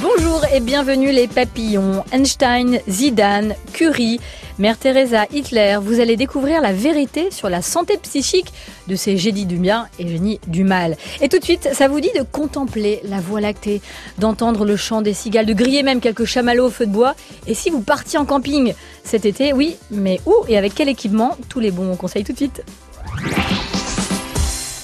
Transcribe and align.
Bonjour 0.00 0.42
et 0.52 0.60
bienvenue 0.60 1.12
les 1.12 1.28
papillons. 1.28 2.02
Einstein, 2.12 2.80
Zidane, 2.88 3.54
Curie, 3.72 4.20
Mère 4.58 4.78
Teresa, 4.78 5.26
Hitler, 5.32 5.78
vous 5.82 6.00
allez 6.00 6.16
découvrir 6.16 6.62
la 6.62 6.72
vérité 6.72 7.30
sur 7.30 7.50
la 7.50 7.60
santé 7.60 7.98
psychique 7.98 8.52
de 8.88 8.96
ces 8.96 9.18
génies 9.18 9.44
du 9.44 9.56
bien 9.56 9.88
et 9.98 10.08
génies 10.08 10.40
du 10.46 10.64
mal. 10.64 10.96
Et 11.20 11.28
tout 11.28 11.38
de 11.38 11.44
suite, 11.44 11.68
ça 11.74 11.88
vous 11.88 12.00
dit 12.00 12.10
de 12.16 12.22
contempler 12.22 13.00
la 13.04 13.20
voie 13.20 13.40
lactée, 13.40 13.82
d'entendre 14.18 14.64
le 14.64 14.76
chant 14.76 15.02
des 15.02 15.12
cigales, 15.14 15.46
de 15.46 15.52
griller 15.52 15.82
même 15.82 16.00
quelques 16.00 16.24
chamallows 16.24 16.66
au 16.66 16.70
feu 16.70 16.86
de 16.86 16.92
bois. 16.92 17.14
Et 17.46 17.54
si 17.54 17.68
vous 17.68 17.82
partiez 17.82 18.18
en 18.18 18.24
camping 18.24 18.74
cet 19.04 19.26
été, 19.26 19.52
oui, 19.52 19.76
mais 19.90 20.20
où 20.24 20.34
et 20.48 20.56
avec 20.56 20.74
quel 20.74 20.88
équipement? 20.88 21.36
Tous 21.50 21.60
les 21.60 21.70
bons 21.70 21.96
conseils 21.96 22.24
tout 22.24 22.32
de 22.32 22.38
suite. 22.38 22.64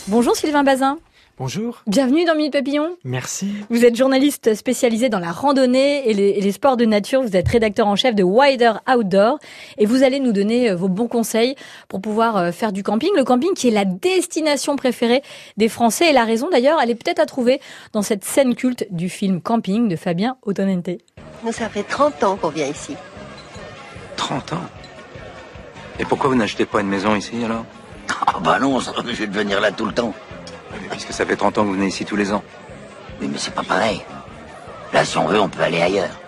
Bonjour 0.08 0.36
Sylvain 0.36 0.64
Bazin. 0.64 0.98
Bonjour. 1.38 1.82
Bienvenue 1.86 2.24
dans 2.24 2.34
Minute 2.34 2.52
Papillon. 2.52 2.96
Merci. 3.04 3.54
Vous 3.70 3.84
êtes 3.84 3.94
journaliste 3.94 4.56
spécialisé 4.56 5.08
dans 5.08 5.20
la 5.20 5.30
randonnée 5.30 6.10
et 6.10 6.12
les, 6.12 6.50
sports 6.52 6.76
de 6.76 6.84
nature. 6.84 7.22
Vous 7.22 7.36
êtes 7.36 7.46
rédacteur 7.46 7.86
en 7.86 7.94
chef 7.94 8.16
de 8.16 8.24
Wider 8.24 8.72
Outdoor 8.92 9.38
et 9.76 9.86
vous 9.86 10.02
allez 10.02 10.18
nous 10.18 10.32
donner 10.32 10.70
euh, 10.70 10.74
vos 10.74 10.88
bons 10.88 11.06
conseils 11.06 11.54
pour 11.86 12.00
pouvoir 12.00 12.36
euh, 12.36 12.50
faire 12.50 12.72
du 12.72 12.82
camping. 12.82 13.10
Le 13.14 13.22
camping 13.22 13.54
qui 13.54 13.68
est 13.68 13.70
la 13.70 13.84
destination 13.84 14.74
préférée 14.74 15.22
des 15.56 15.68
Français 15.68 16.10
et 16.10 16.12
la 16.12 16.24
raison 16.24 16.48
d'ailleurs, 16.50 16.80
elle 16.82 16.90
est 16.90 16.96
peut-être 16.96 17.20
à 17.20 17.26
trouver 17.26 17.60
dans 17.92 18.02
cette 18.02 18.24
scène 18.24 18.56
culte 18.56 18.88
du 18.90 19.08
film 19.08 19.40
Camping 19.40 19.86
de 19.86 19.94
Fabien 19.94 20.38
Autonente. 20.42 20.90
Nous, 21.44 21.52
ça 21.52 21.68
fait 21.68 21.84
30 21.84 22.24
ans 22.24 22.36
qu'on 22.36 22.48
vient 22.48 22.66
ici. 22.66 22.96
30 24.16 24.54
ans? 24.54 24.66
Et 26.00 26.04
pourquoi 26.04 26.30
vous 26.30 26.36
n'achetez 26.36 26.66
pas 26.66 26.80
une 26.80 26.88
maison 26.88 27.14
ici 27.14 27.44
alors? 27.44 27.64
Ah 28.26 28.40
bah 28.40 28.58
non, 28.58 28.80
ça 28.80 28.92
je 29.06 29.12
vais 29.12 29.26
venir 29.26 29.60
là 29.60 29.70
tout 29.70 29.86
le 29.86 29.92
temps. 29.92 30.12
Puisque 30.90 31.12
ça 31.12 31.24
fait 31.24 31.36
30 31.36 31.58
ans 31.58 31.62
que 31.62 31.66
vous 31.66 31.74
venez 31.74 31.88
ici 31.88 32.04
tous 32.04 32.16
les 32.16 32.32
ans. 32.32 32.42
Oui, 33.20 33.28
mais 33.30 33.38
c'est 33.38 33.54
pas 33.54 33.62
pareil. 33.62 34.02
Là, 34.92 35.04
si 35.04 35.18
on 35.18 35.26
veut, 35.26 35.40
on 35.40 35.48
peut 35.48 35.62
aller 35.62 35.80
ailleurs. 35.80 36.18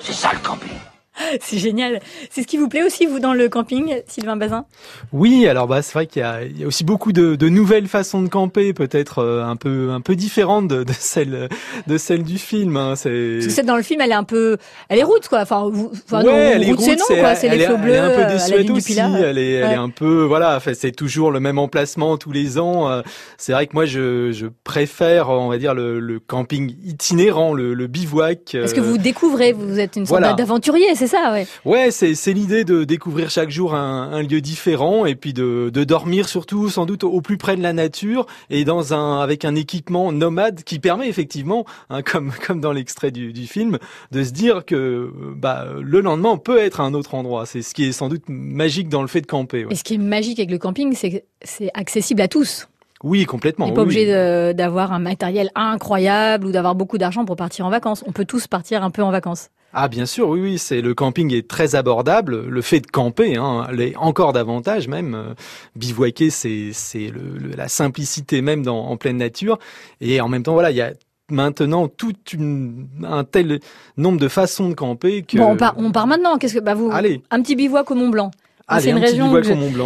C'est 0.00 0.12
ça 0.12 0.30
le 0.32 0.38
camping. 0.38 0.70
C'est 1.40 1.58
génial. 1.58 2.00
C'est 2.30 2.42
ce 2.42 2.46
qui 2.46 2.56
vous 2.56 2.68
plaît 2.68 2.82
aussi, 2.82 3.06
vous, 3.06 3.20
dans 3.20 3.34
le 3.34 3.48
camping, 3.48 4.02
Sylvain 4.06 4.36
Bazin? 4.36 4.64
Oui, 5.12 5.46
alors 5.46 5.66
bah, 5.66 5.82
c'est 5.82 5.92
vrai 5.92 6.06
qu'il 6.06 6.20
y, 6.20 6.24
a, 6.24 6.66
aussi 6.66 6.84
beaucoup 6.84 7.12
de, 7.12 7.48
nouvelles 7.48 7.88
façons 7.88 8.22
de 8.22 8.28
camper, 8.28 8.72
peut-être 8.72 9.18
euh, 9.18 9.44
un 9.44 9.56
peu 9.56 9.90
un 9.90 10.00
peu 10.00 10.16
différentes 10.16 10.68
de, 10.68 10.82
de 10.82 10.92
celles 10.92 11.48
de 11.86 11.98
celles 11.98 12.24
du 12.24 12.38
film. 12.38 12.76
Hein. 12.76 12.94
C'est 12.96 13.40
celle 13.42 13.66
dans 13.66 13.76
le 13.76 13.82
film, 13.82 14.00
elle 14.00 14.10
est 14.10 14.14
un 14.14 14.24
peu, 14.24 14.56
elle 14.88 14.98
est 14.98 15.04
route 15.04 15.28
quoi. 15.28 15.40
Enfin, 15.42 15.70
enfin 16.06 16.24
ouais, 16.24 16.52
elle 16.54 16.64
est 16.64 16.72
route, 16.72 16.80
c'est 16.80 17.18
quoi. 17.18 17.34
C'est 17.34 17.48
les 17.48 17.64
flots 17.64 17.78
bleus. 17.78 17.92
Elle 17.92 17.96
est 17.96 18.14
un 18.14 18.16
peu 18.16 18.22
euh, 18.22 18.32
désuète 18.32 18.70
aussi. 18.70 18.98
Elle 18.98 19.38
est, 19.38 19.52
elle 19.52 19.72
est 19.72 19.74
un 19.74 19.90
peu, 19.90 20.24
voilà. 20.24 20.60
c'est 20.60 20.92
toujours 20.92 21.30
le 21.30 21.40
même 21.40 21.58
emplacement 21.58 22.16
tous 22.16 22.32
les 22.32 22.58
ans. 22.58 22.90
Euh. 22.90 23.02
C'est 23.38 23.52
vrai 23.52 23.66
que 23.66 23.74
moi, 23.74 23.84
je, 23.84 24.32
je 24.32 24.46
préfère, 24.64 25.30
on 25.30 25.48
va 25.48 25.58
dire, 25.58 25.74
le, 25.74 26.00
le 26.00 26.20
camping 26.20 26.74
itinérant, 26.84 27.52
le, 27.52 27.74
le 27.74 27.86
bivouac. 27.86 28.56
Parce 28.58 28.72
que 28.72 28.80
vous 28.80 28.98
découvrez, 28.98 29.52
vous 29.52 29.78
êtes 29.78 29.96
une 29.96 30.06
sorte 30.06 30.36
d'aventurier, 30.36 30.94
c'est 31.06 31.16
ça, 31.16 31.32
ouais. 31.32 31.46
Ouais, 31.66 31.90
c'est 31.90 32.32
l'idée 32.32 32.64
de 32.64 32.84
découvrir 32.84 33.28
chaque 33.28 33.50
jour 33.50 33.74
un, 33.74 34.10
un, 34.10 34.22
lieu 34.22 34.40
différent 34.40 35.04
et 35.04 35.14
puis 35.14 35.34
de, 35.34 35.70
de 35.72 35.84
dormir 35.84 36.28
surtout 36.28 36.70
sans 36.70 36.86
doute 36.86 37.04
au 37.04 37.20
plus 37.20 37.36
près 37.36 37.56
de 37.56 37.62
la 37.62 37.74
nature 37.74 38.26
et 38.48 38.64
dans 38.64 38.94
un 38.94 39.20
avec 39.20 39.44
un 39.44 39.54
équipement 39.54 40.12
nomade 40.12 40.62
qui 40.64 40.78
permet 40.78 41.08
effectivement, 41.08 41.66
hein, 41.90 42.00
comme 42.00 42.32
comme 42.46 42.60
dans 42.60 42.72
l'extrait 42.72 43.10
du, 43.10 43.34
du 43.34 43.46
film, 43.46 43.78
de 44.12 44.24
se 44.24 44.30
dire 44.30 44.64
que 44.64 45.12
bah 45.36 45.66
le 45.78 46.00
lendemain 46.00 46.30
on 46.30 46.38
peut 46.38 46.58
être 46.58 46.80
à 46.80 46.84
un 46.84 46.94
autre 46.94 47.14
endroit. 47.14 47.44
C'est 47.44 47.60
ce 47.60 47.74
qui 47.74 47.84
est 47.84 47.92
sans 47.92 48.08
doute 48.08 48.24
magique 48.28 48.88
dans 48.88 49.02
le 49.02 49.08
fait 49.08 49.20
de 49.20 49.26
camper. 49.26 49.66
Ouais. 49.66 49.72
Et 49.72 49.76
ce 49.76 49.84
qui 49.84 49.94
est 49.94 49.98
magique 49.98 50.38
avec 50.38 50.50
le 50.50 50.58
camping, 50.58 50.94
c'est 50.94 51.10
que 51.10 51.24
c'est 51.42 51.70
accessible 51.74 52.22
à 52.22 52.28
tous. 52.28 52.66
Oui, 53.02 53.26
complètement. 53.26 53.66
On 53.66 53.68
n'est 53.68 53.74
pas 53.74 53.82
obligé 53.82 54.06
d'avoir 54.54 54.92
un 54.92 54.98
matériel 54.98 55.50
incroyable 55.54 56.46
ou 56.46 56.52
d'avoir 56.52 56.74
beaucoup 56.74 56.96
d'argent 56.96 57.26
pour 57.26 57.36
partir 57.36 57.66
en 57.66 57.70
vacances. 57.70 58.02
On 58.06 58.12
peut 58.12 58.24
tous 58.24 58.46
partir 58.46 58.82
un 58.82 58.90
peu 58.90 59.02
en 59.02 59.10
vacances. 59.10 59.50
Ah 59.76 59.88
bien 59.88 60.06
sûr, 60.06 60.28
oui, 60.28 60.40
oui, 60.40 60.58
c'est 60.58 60.80
le 60.80 60.94
camping 60.94 61.34
est 61.34 61.48
très 61.48 61.74
abordable. 61.74 62.46
Le 62.46 62.62
fait 62.62 62.78
de 62.78 62.86
camper, 62.86 63.36
hein, 63.36 63.66
l'est 63.72 63.96
encore 63.96 64.32
davantage 64.32 64.86
même. 64.86 65.14
Euh, 65.16 65.34
bivouaquer, 65.74 66.30
c'est 66.30 66.70
c'est 66.72 67.10
le, 67.10 67.54
la 67.56 67.66
simplicité 67.66 68.40
même 68.40 68.62
dans, 68.62 68.86
en 68.86 68.96
pleine 68.96 69.16
nature. 69.16 69.58
Et 70.00 70.20
en 70.20 70.28
même 70.28 70.44
temps, 70.44 70.52
voilà, 70.52 70.70
il 70.70 70.76
y 70.76 70.80
a 70.80 70.92
maintenant 71.28 71.88
tout 71.88 72.14
une, 72.32 72.86
un 73.02 73.24
tel 73.24 73.58
nombre 73.96 74.20
de 74.20 74.28
façons 74.28 74.68
de 74.68 74.74
camper 74.74 75.22
que. 75.22 75.38
Bon, 75.38 75.52
on 75.52 75.56
part, 75.56 75.74
on 75.76 75.90
part 75.90 76.06
maintenant. 76.06 76.38
Qu'est-ce 76.38 76.54
que 76.54 76.60
bah 76.60 76.74
vous 76.74 76.90
Allez. 76.92 77.20
un 77.32 77.42
petit 77.42 77.56
bivouac 77.56 77.90
au 77.90 77.96
Mont 77.96 78.10
Blanc. 78.10 78.30
Ah, 78.66 78.80
c'est 78.80 78.90
une 78.90 78.98
région 78.98 79.30
que 79.30 79.42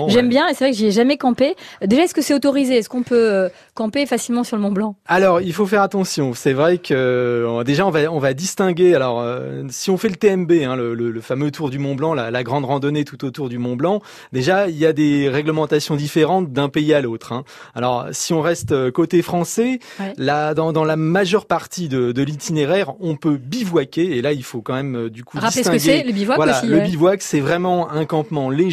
j'aime 0.08 0.28
bien 0.28 0.46
et 0.48 0.54
c'est 0.54 0.64
vrai 0.64 0.70
que 0.70 0.76
j'y 0.76 0.86
ai 0.86 0.92
jamais 0.92 1.16
campé. 1.16 1.56
Déjà, 1.84 2.04
est-ce 2.04 2.14
que 2.14 2.22
c'est 2.22 2.34
autorisé? 2.34 2.76
Est-ce 2.76 2.88
qu'on 2.88 3.02
peut 3.02 3.16
euh, 3.16 3.48
camper 3.74 4.06
facilement 4.06 4.44
sur 4.44 4.56
le 4.56 4.62
Mont 4.62 4.70
Blanc? 4.70 4.94
Alors, 5.06 5.40
il 5.40 5.52
faut 5.52 5.66
faire 5.66 5.82
attention. 5.82 6.32
C'est 6.32 6.52
vrai 6.52 6.78
que 6.78 6.94
euh, 6.94 7.64
déjà 7.64 7.84
on 7.86 7.90
va 7.90 8.12
on 8.12 8.20
va 8.20 8.34
distinguer. 8.34 8.94
Alors, 8.94 9.20
euh, 9.20 9.64
si 9.68 9.90
on 9.90 9.96
fait 9.96 10.08
le 10.08 10.14
TMB, 10.14 10.52
hein, 10.64 10.76
le, 10.76 10.94
le, 10.94 11.20
fameux 11.20 11.50
tour 11.50 11.70
du 11.70 11.80
Mont 11.80 11.96
Blanc, 11.96 12.14
la, 12.14 12.30
la, 12.30 12.44
grande 12.44 12.64
randonnée 12.64 13.04
tout 13.04 13.24
autour 13.24 13.48
du 13.48 13.58
Mont 13.58 13.74
Blanc, 13.74 14.00
déjà 14.32 14.68
il 14.68 14.78
y 14.78 14.86
a 14.86 14.92
des 14.92 15.28
réglementations 15.28 15.96
différentes 15.96 16.52
d'un 16.52 16.68
pays 16.68 16.94
à 16.94 17.00
l'autre. 17.00 17.32
Hein. 17.32 17.42
Alors, 17.74 18.06
si 18.12 18.32
on 18.32 18.40
reste 18.40 18.92
côté 18.92 19.22
français, 19.22 19.80
là 20.16 20.54
dans, 20.54 20.72
dans 20.72 20.84
la 20.84 20.96
majeure 20.96 21.46
partie 21.46 21.88
de, 21.88 22.12
de 22.12 22.22
l'itinéraire, 22.22 22.92
on 23.00 23.16
peut 23.16 23.38
bivouaquer 23.38 24.16
et 24.16 24.22
là 24.22 24.32
il 24.32 24.44
faut 24.44 24.62
quand 24.62 24.74
même 24.74 25.08
du 25.08 25.24
coup 25.24 25.38
Rappelez 25.38 25.62
distinguer. 25.62 25.78
ce 25.80 25.84
que 25.84 25.92
c'est 25.92 26.02
le 26.04 26.12
bivouac 26.12 26.36
voilà, 26.36 26.58
aussi. 26.58 26.68
Le 26.68 26.78
bivouac, 26.80 27.22
c'est 27.22 27.40
vraiment 27.40 27.90
un 27.90 28.04
campement 28.04 28.50
léger 28.50 28.67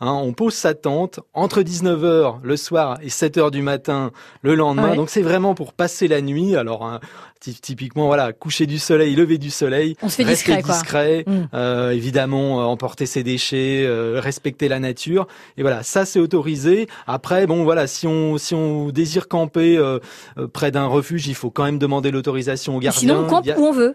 Hein, 0.00 0.12
on 0.12 0.32
pose 0.32 0.54
sa 0.54 0.74
tente 0.74 1.20
entre 1.34 1.62
19h 1.62 2.36
le 2.42 2.56
soir 2.56 2.98
et 3.02 3.08
7h 3.08 3.50
du 3.50 3.62
matin 3.62 4.10
le 4.42 4.54
lendemain. 4.54 4.94
Donc 4.94 5.10
c'est 5.10 5.22
vraiment 5.22 5.54
pour 5.54 5.72
passer 5.72 6.08
la 6.08 6.20
nuit. 6.20 6.56
Alors 6.56 6.84
hein, 6.84 7.00
typiquement 7.38 8.06
voilà, 8.06 8.32
coucher 8.32 8.66
du 8.66 8.78
soleil, 8.78 9.14
lever 9.14 9.38
du 9.38 9.50
soleil, 9.50 9.96
on 10.02 10.08
se 10.08 10.16
fait 10.16 10.24
rester 10.24 10.56
discret, 10.62 11.24
mm. 11.26 11.48
euh, 11.54 11.90
évidemment 11.90 12.60
euh, 12.60 12.64
emporter 12.64 13.06
ses 13.06 13.22
déchets, 13.22 13.84
euh, 13.86 14.20
respecter 14.20 14.68
la 14.68 14.80
nature. 14.80 15.26
Et 15.56 15.62
voilà, 15.62 15.82
ça 15.82 16.04
c'est 16.04 16.18
autorisé. 16.18 16.88
Après 17.06 17.46
bon 17.46 17.64
voilà, 17.64 17.86
si 17.86 18.06
on 18.06 18.38
si 18.38 18.54
on 18.54 18.88
désire 18.90 19.28
camper 19.28 19.80
près 20.52 20.70
d'un 20.70 20.86
refuge, 20.86 21.26
il 21.26 21.34
faut 21.34 21.50
quand 21.50 21.64
même 21.64 21.78
demander 21.78 22.10
l'autorisation 22.10 22.76
au 22.76 22.80
gardien. 22.80 23.00
Sinon 23.00 23.24
on 23.24 23.26
campe 23.26 23.46
où 23.56 23.64
on 23.64 23.72
veut. 23.72 23.94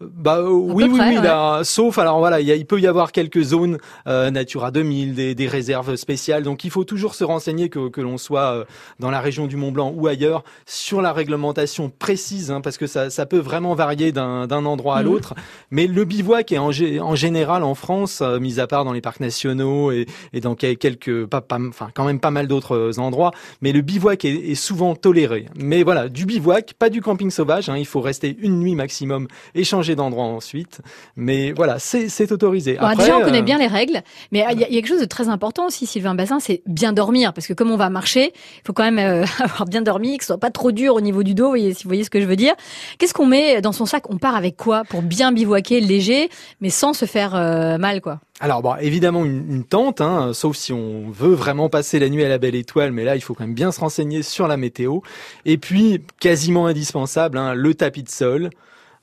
Bah 0.00 0.38
euh, 0.38 0.48
oui, 0.48 0.84
oui, 0.90 0.98
oui, 1.00 1.14
là, 1.22 1.60
sauf 1.64 1.98
alors 1.98 2.18
voilà, 2.18 2.40
il, 2.40 2.66
peut 2.66 2.80
y 2.80 2.86
avoir 2.86 3.12
quelques 3.12 3.42
zones 3.42 3.78
euh, 4.06 4.30
Natura 4.30 4.70
2000, 4.70 5.14
des, 5.14 5.34
des, 5.34 5.46
réserves 5.46 5.96
spéciales, 5.96 6.42
donc 6.42 6.64
il 6.64 6.70
faut 6.70 6.84
toujours 6.84 7.14
se 7.14 7.24
renseigner 7.24 7.68
que, 7.68 7.88
que 7.88 8.00
l'on 8.00 8.18
soit 8.18 8.52
euh, 8.52 8.64
dans 8.98 9.10
la 9.10 9.20
région 9.20 9.46
du 9.46 9.56
Mont 9.56 9.70
Blanc 9.70 9.92
ou 9.94 10.06
ailleurs 10.06 10.42
sur 10.66 11.02
la 11.02 11.12
réglementation 11.12 11.90
précise, 11.90 12.50
hein, 12.50 12.60
parce 12.60 12.78
que 12.78 12.86
ça, 12.86 13.10
ça 13.10 13.26
peut 13.26 13.38
vraiment 13.38 13.74
varier 13.74 14.12
d'un 14.12 14.48
endroit 14.50 14.96
à 14.96 15.02
mhm. 15.02 15.08
l'autre. 15.08 15.34
Mais 15.70 15.86
le 15.86 16.04
bivouac 16.04 16.50
est 16.52 16.58
en, 16.58 16.70
en 16.70 17.14
général 17.14 17.62
en 17.62 17.74
France, 17.74 18.20
euh, 18.22 18.40
mis 18.40 18.60
à 18.60 18.66
part 18.66 18.84
dans 18.84 18.92
les 18.92 19.00
parcs 19.00 19.20
nationaux 19.20 19.92
et, 19.92 20.06
et 20.32 20.40
dans 20.40 20.54
quelques, 20.54 21.26
pas, 21.26 21.40
pas, 21.40 21.58
enfin 21.68 21.90
quand 21.94 22.04
même 22.04 22.20
pas 22.20 22.30
mal 22.30 22.48
d'autres 22.48 22.98
endroits, 22.98 23.32
mais 23.60 23.72
le 23.72 23.82
bivouac 23.82 24.24
est, 24.24 24.50
est, 24.50 24.54
souvent 24.54 24.96
toléré. 24.96 25.46
Mais 25.54 25.82
voilà, 25.82 26.08
du 26.08 26.26
bivouac, 26.26 26.74
pas 26.78 26.90
du 26.90 27.00
camping 27.00 27.30
sauvage. 27.30 27.68
Hein, 27.68 27.76
il 27.76 27.86
faut 27.86 28.00
rester 28.00 28.36
une 28.40 28.58
nuit 28.58 28.74
maximum, 28.74 29.28
échanger 29.54 29.91
d'endroits 29.94 30.24
ensuite. 30.24 30.80
Mais 31.16 31.52
voilà, 31.52 31.78
c'est 31.78 32.32
autorisé. 32.32 32.78
déjà, 32.96 33.18
on 33.18 33.22
connaît 33.22 33.38
euh, 33.38 33.42
bien 33.42 33.58
les 33.58 33.66
règles, 33.66 34.02
mais 34.30 34.44
il 34.52 34.60
y, 34.60 34.64
a 34.64 34.68
quelque 34.68 34.88
chose 34.88 35.00
de 35.00 35.06
très 35.06 35.28
important 35.28 35.66
aussi, 35.66 35.86
Sylvain 35.86 36.14
Bassin, 36.14 36.40
c'est 36.40 36.62
bien 36.66 36.92
dormir, 36.92 37.32
parce 37.32 37.46
que 37.46 37.52
comme 37.52 37.70
on 37.70 37.76
va 37.76 37.90
marcher, 37.90 38.32
il 38.34 38.62
faut 38.66 38.72
quand 38.72 38.84
même 38.84 38.98
euh, 38.98 39.24
avoir 39.38 39.66
bien 39.66 39.82
dormi, 39.82 40.18
que 40.18 40.24
ce 40.24 40.28
soit 40.28 40.38
pas 40.38 40.50
trop 40.50 40.72
dur 40.72 40.94
au 40.94 41.00
niveau 41.00 41.22
du 41.22 41.34
dos, 41.34 41.48
voyez, 41.48 41.74
si 41.74 41.84
vous 41.84 41.88
voyez 41.88 42.04
ce 42.04 42.10
que 42.10 42.20
je 42.20 42.26
veux 42.26 42.36
dire. 42.36 42.54
Qu'est-ce 42.98 43.14
qu'on 43.14 43.26
met 43.26 43.60
dans 43.60 43.72
son 43.72 43.86
sac? 43.86 44.10
On 44.10 44.18
part 44.18 44.36
avec 44.36 44.56
quoi 44.56 44.84
pour 44.84 45.02
bien 45.02 45.32
bivouaquer, 45.32 45.80
léger, 45.80 46.28
mais 46.60 46.70
sans 46.70 46.92
se 46.92 47.04
faire 47.04 47.34
euh, 47.34 47.78
mal, 47.78 48.00
quoi? 48.00 48.20
Alors 48.42 48.60
bon, 48.60 48.74
évidemment 48.80 49.24
une, 49.24 49.62
tente, 49.62 50.00
hein, 50.00 50.32
sauf 50.34 50.56
si 50.56 50.72
on 50.72 51.10
veut 51.10 51.32
vraiment 51.32 51.68
passer 51.68 52.00
la 52.00 52.08
nuit 52.08 52.24
à 52.24 52.28
la 52.28 52.38
belle 52.38 52.56
étoile, 52.56 52.90
mais 52.90 53.04
là 53.04 53.14
il 53.14 53.20
faut 53.20 53.34
quand 53.34 53.44
même 53.44 53.54
bien 53.54 53.70
se 53.70 53.78
renseigner 53.78 54.24
sur 54.24 54.48
la 54.48 54.56
météo. 54.56 54.98
Et 55.44 55.58
puis 55.58 56.00
quasiment 56.18 56.66
indispensable, 56.66 57.38
hein, 57.38 57.54
le 57.54 57.72
tapis 57.74 58.02
de 58.02 58.08
sol, 58.08 58.50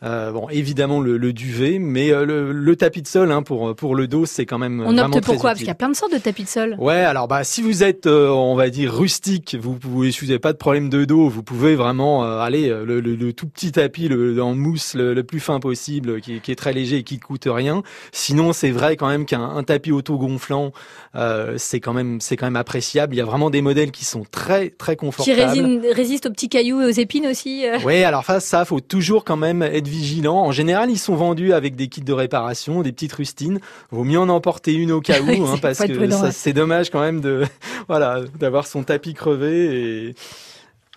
Euh, 0.02 0.32
bon, 0.32 0.48
évidemment 0.48 1.02
le, 1.02 1.18
le 1.18 1.34
duvet, 1.34 1.78
mais 1.78 2.12
euh, 2.12 2.24
le, 2.24 2.54
le, 2.54 2.76
tapis 2.78 3.02
de 3.02 3.08
sol 3.08 3.34
hein, 3.34 3.44
pour 3.44 3.76
pour 3.76 3.96
le 3.96 4.08
dos, 4.08 4.26
c'est 4.26 4.46
quand 4.46 4.58
même. 4.58 4.82
On 4.86 4.98
opte 4.98 5.26
pourquoi? 5.26 5.50
Parce 5.50 5.60
qu'il 5.60 5.68
y 5.68 5.72
a 5.72 5.76
plein 5.76 5.90
de 5.90 5.96
sortes 5.96 6.14
de 6.14 6.18
tapis 6.18 6.44
de 6.44 6.48
sol. 6.48 6.76
Ouais, 6.80 7.02
alors 7.02 7.28
bah 7.28 7.44
si 7.44 7.62
vous 7.62 7.84
êtes, 7.84 8.06
euh, 8.06 8.30
on 8.30 8.56
va 8.56 8.70
dire 8.70 8.94
rustique, 8.94 9.58
vous 9.60 9.74
pouvez, 9.74 10.14
si 10.14 10.22
vous 10.22 10.28
n'avez 10.28 10.40
pas 10.40 10.54
de 10.54 10.58
problème 10.58 10.90
de 10.90 11.04
dos, 11.04 11.28
vous 11.28 11.44
pouvez 11.44 11.76
vraiment 11.76 12.24
aller 12.24 12.70
le, 12.70 13.02
le, 13.02 13.34
tout 13.34 13.48
petit 13.48 13.74
tapis, 13.74 14.08
le 14.08 14.42
en 14.42 14.56
mousse, 14.56 14.94
le, 14.96 15.22
plus 15.24 15.42
fin 15.42 15.60
possible, 15.60 16.22
qui, 16.22 16.40
qui, 16.40 16.52
est 16.52 16.56
très 16.56 16.72
léger 16.72 16.98
et 16.98 17.04
qui 17.04 17.20
coûte 17.20 17.48
rien. 17.48 17.84
Sinon, 18.14 18.54
c'est 18.54 18.72
vrai 18.72 18.96
quand 18.96 19.10
même 19.10 19.26
qu'un 19.26 19.62
tapis 19.64 19.92
auto 19.92 20.18
gonflant, 20.18 20.72
c'est 21.58 21.82
quand 21.82 21.94
même 21.94 22.22
c'est 22.22 22.38
quand 22.38 22.46
même 22.46 22.56
appréciable. 22.56 23.16
Il 23.16 23.18
y 23.18 23.22
a 23.22 23.26
vraiment 23.26 23.50
des 23.50 23.62
modèles 23.62 23.92
qui 23.92 24.06
sont 24.06 24.24
très 24.32 24.70
très 24.70 24.96
confortables. 24.96 25.38
Qui 25.38 25.92
résistent 25.92 26.28
aux 26.28 26.32
petits 26.32 26.48
cailloux 26.48 26.80
et 26.84 26.86
aux 26.86 26.90
épines 26.90 27.28
aussi. 27.28 27.66
Oui, 27.84 28.02
alors 28.06 28.24
face 28.24 28.46
ça, 28.46 28.64
faut 28.64 28.80
toujours 28.80 29.26
quand 29.26 29.36
même 29.38 29.62
être 29.62 29.89
vigilant. 29.90 30.38
En 30.38 30.52
général, 30.52 30.90
ils 30.90 30.98
sont 30.98 31.16
vendus 31.16 31.54
avec 31.54 31.76
des 31.76 31.88
kits 31.88 32.02
de 32.02 32.14
réparation, 32.14 32.82
des 32.82 32.92
petites 32.92 33.14
rustines. 33.14 33.60
Vaut 33.92 34.04
mieux 34.04 34.20
en 34.20 34.30
emporter 34.30 34.74
une 34.74 34.92
au 34.92 35.02
cas 35.02 35.20
où, 35.22 35.46
hein, 35.46 35.58
parce 35.62 35.80
que 35.80 36.32
c'est 36.32 36.54
dommage 36.54 36.90
quand 36.90 37.02
même 37.02 37.20
de, 37.20 37.44
voilà, 37.88 38.22
d'avoir 38.40 38.68
son 38.68 38.84
tapis 38.84 39.14
crevé 39.14 40.08
et 40.08 40.16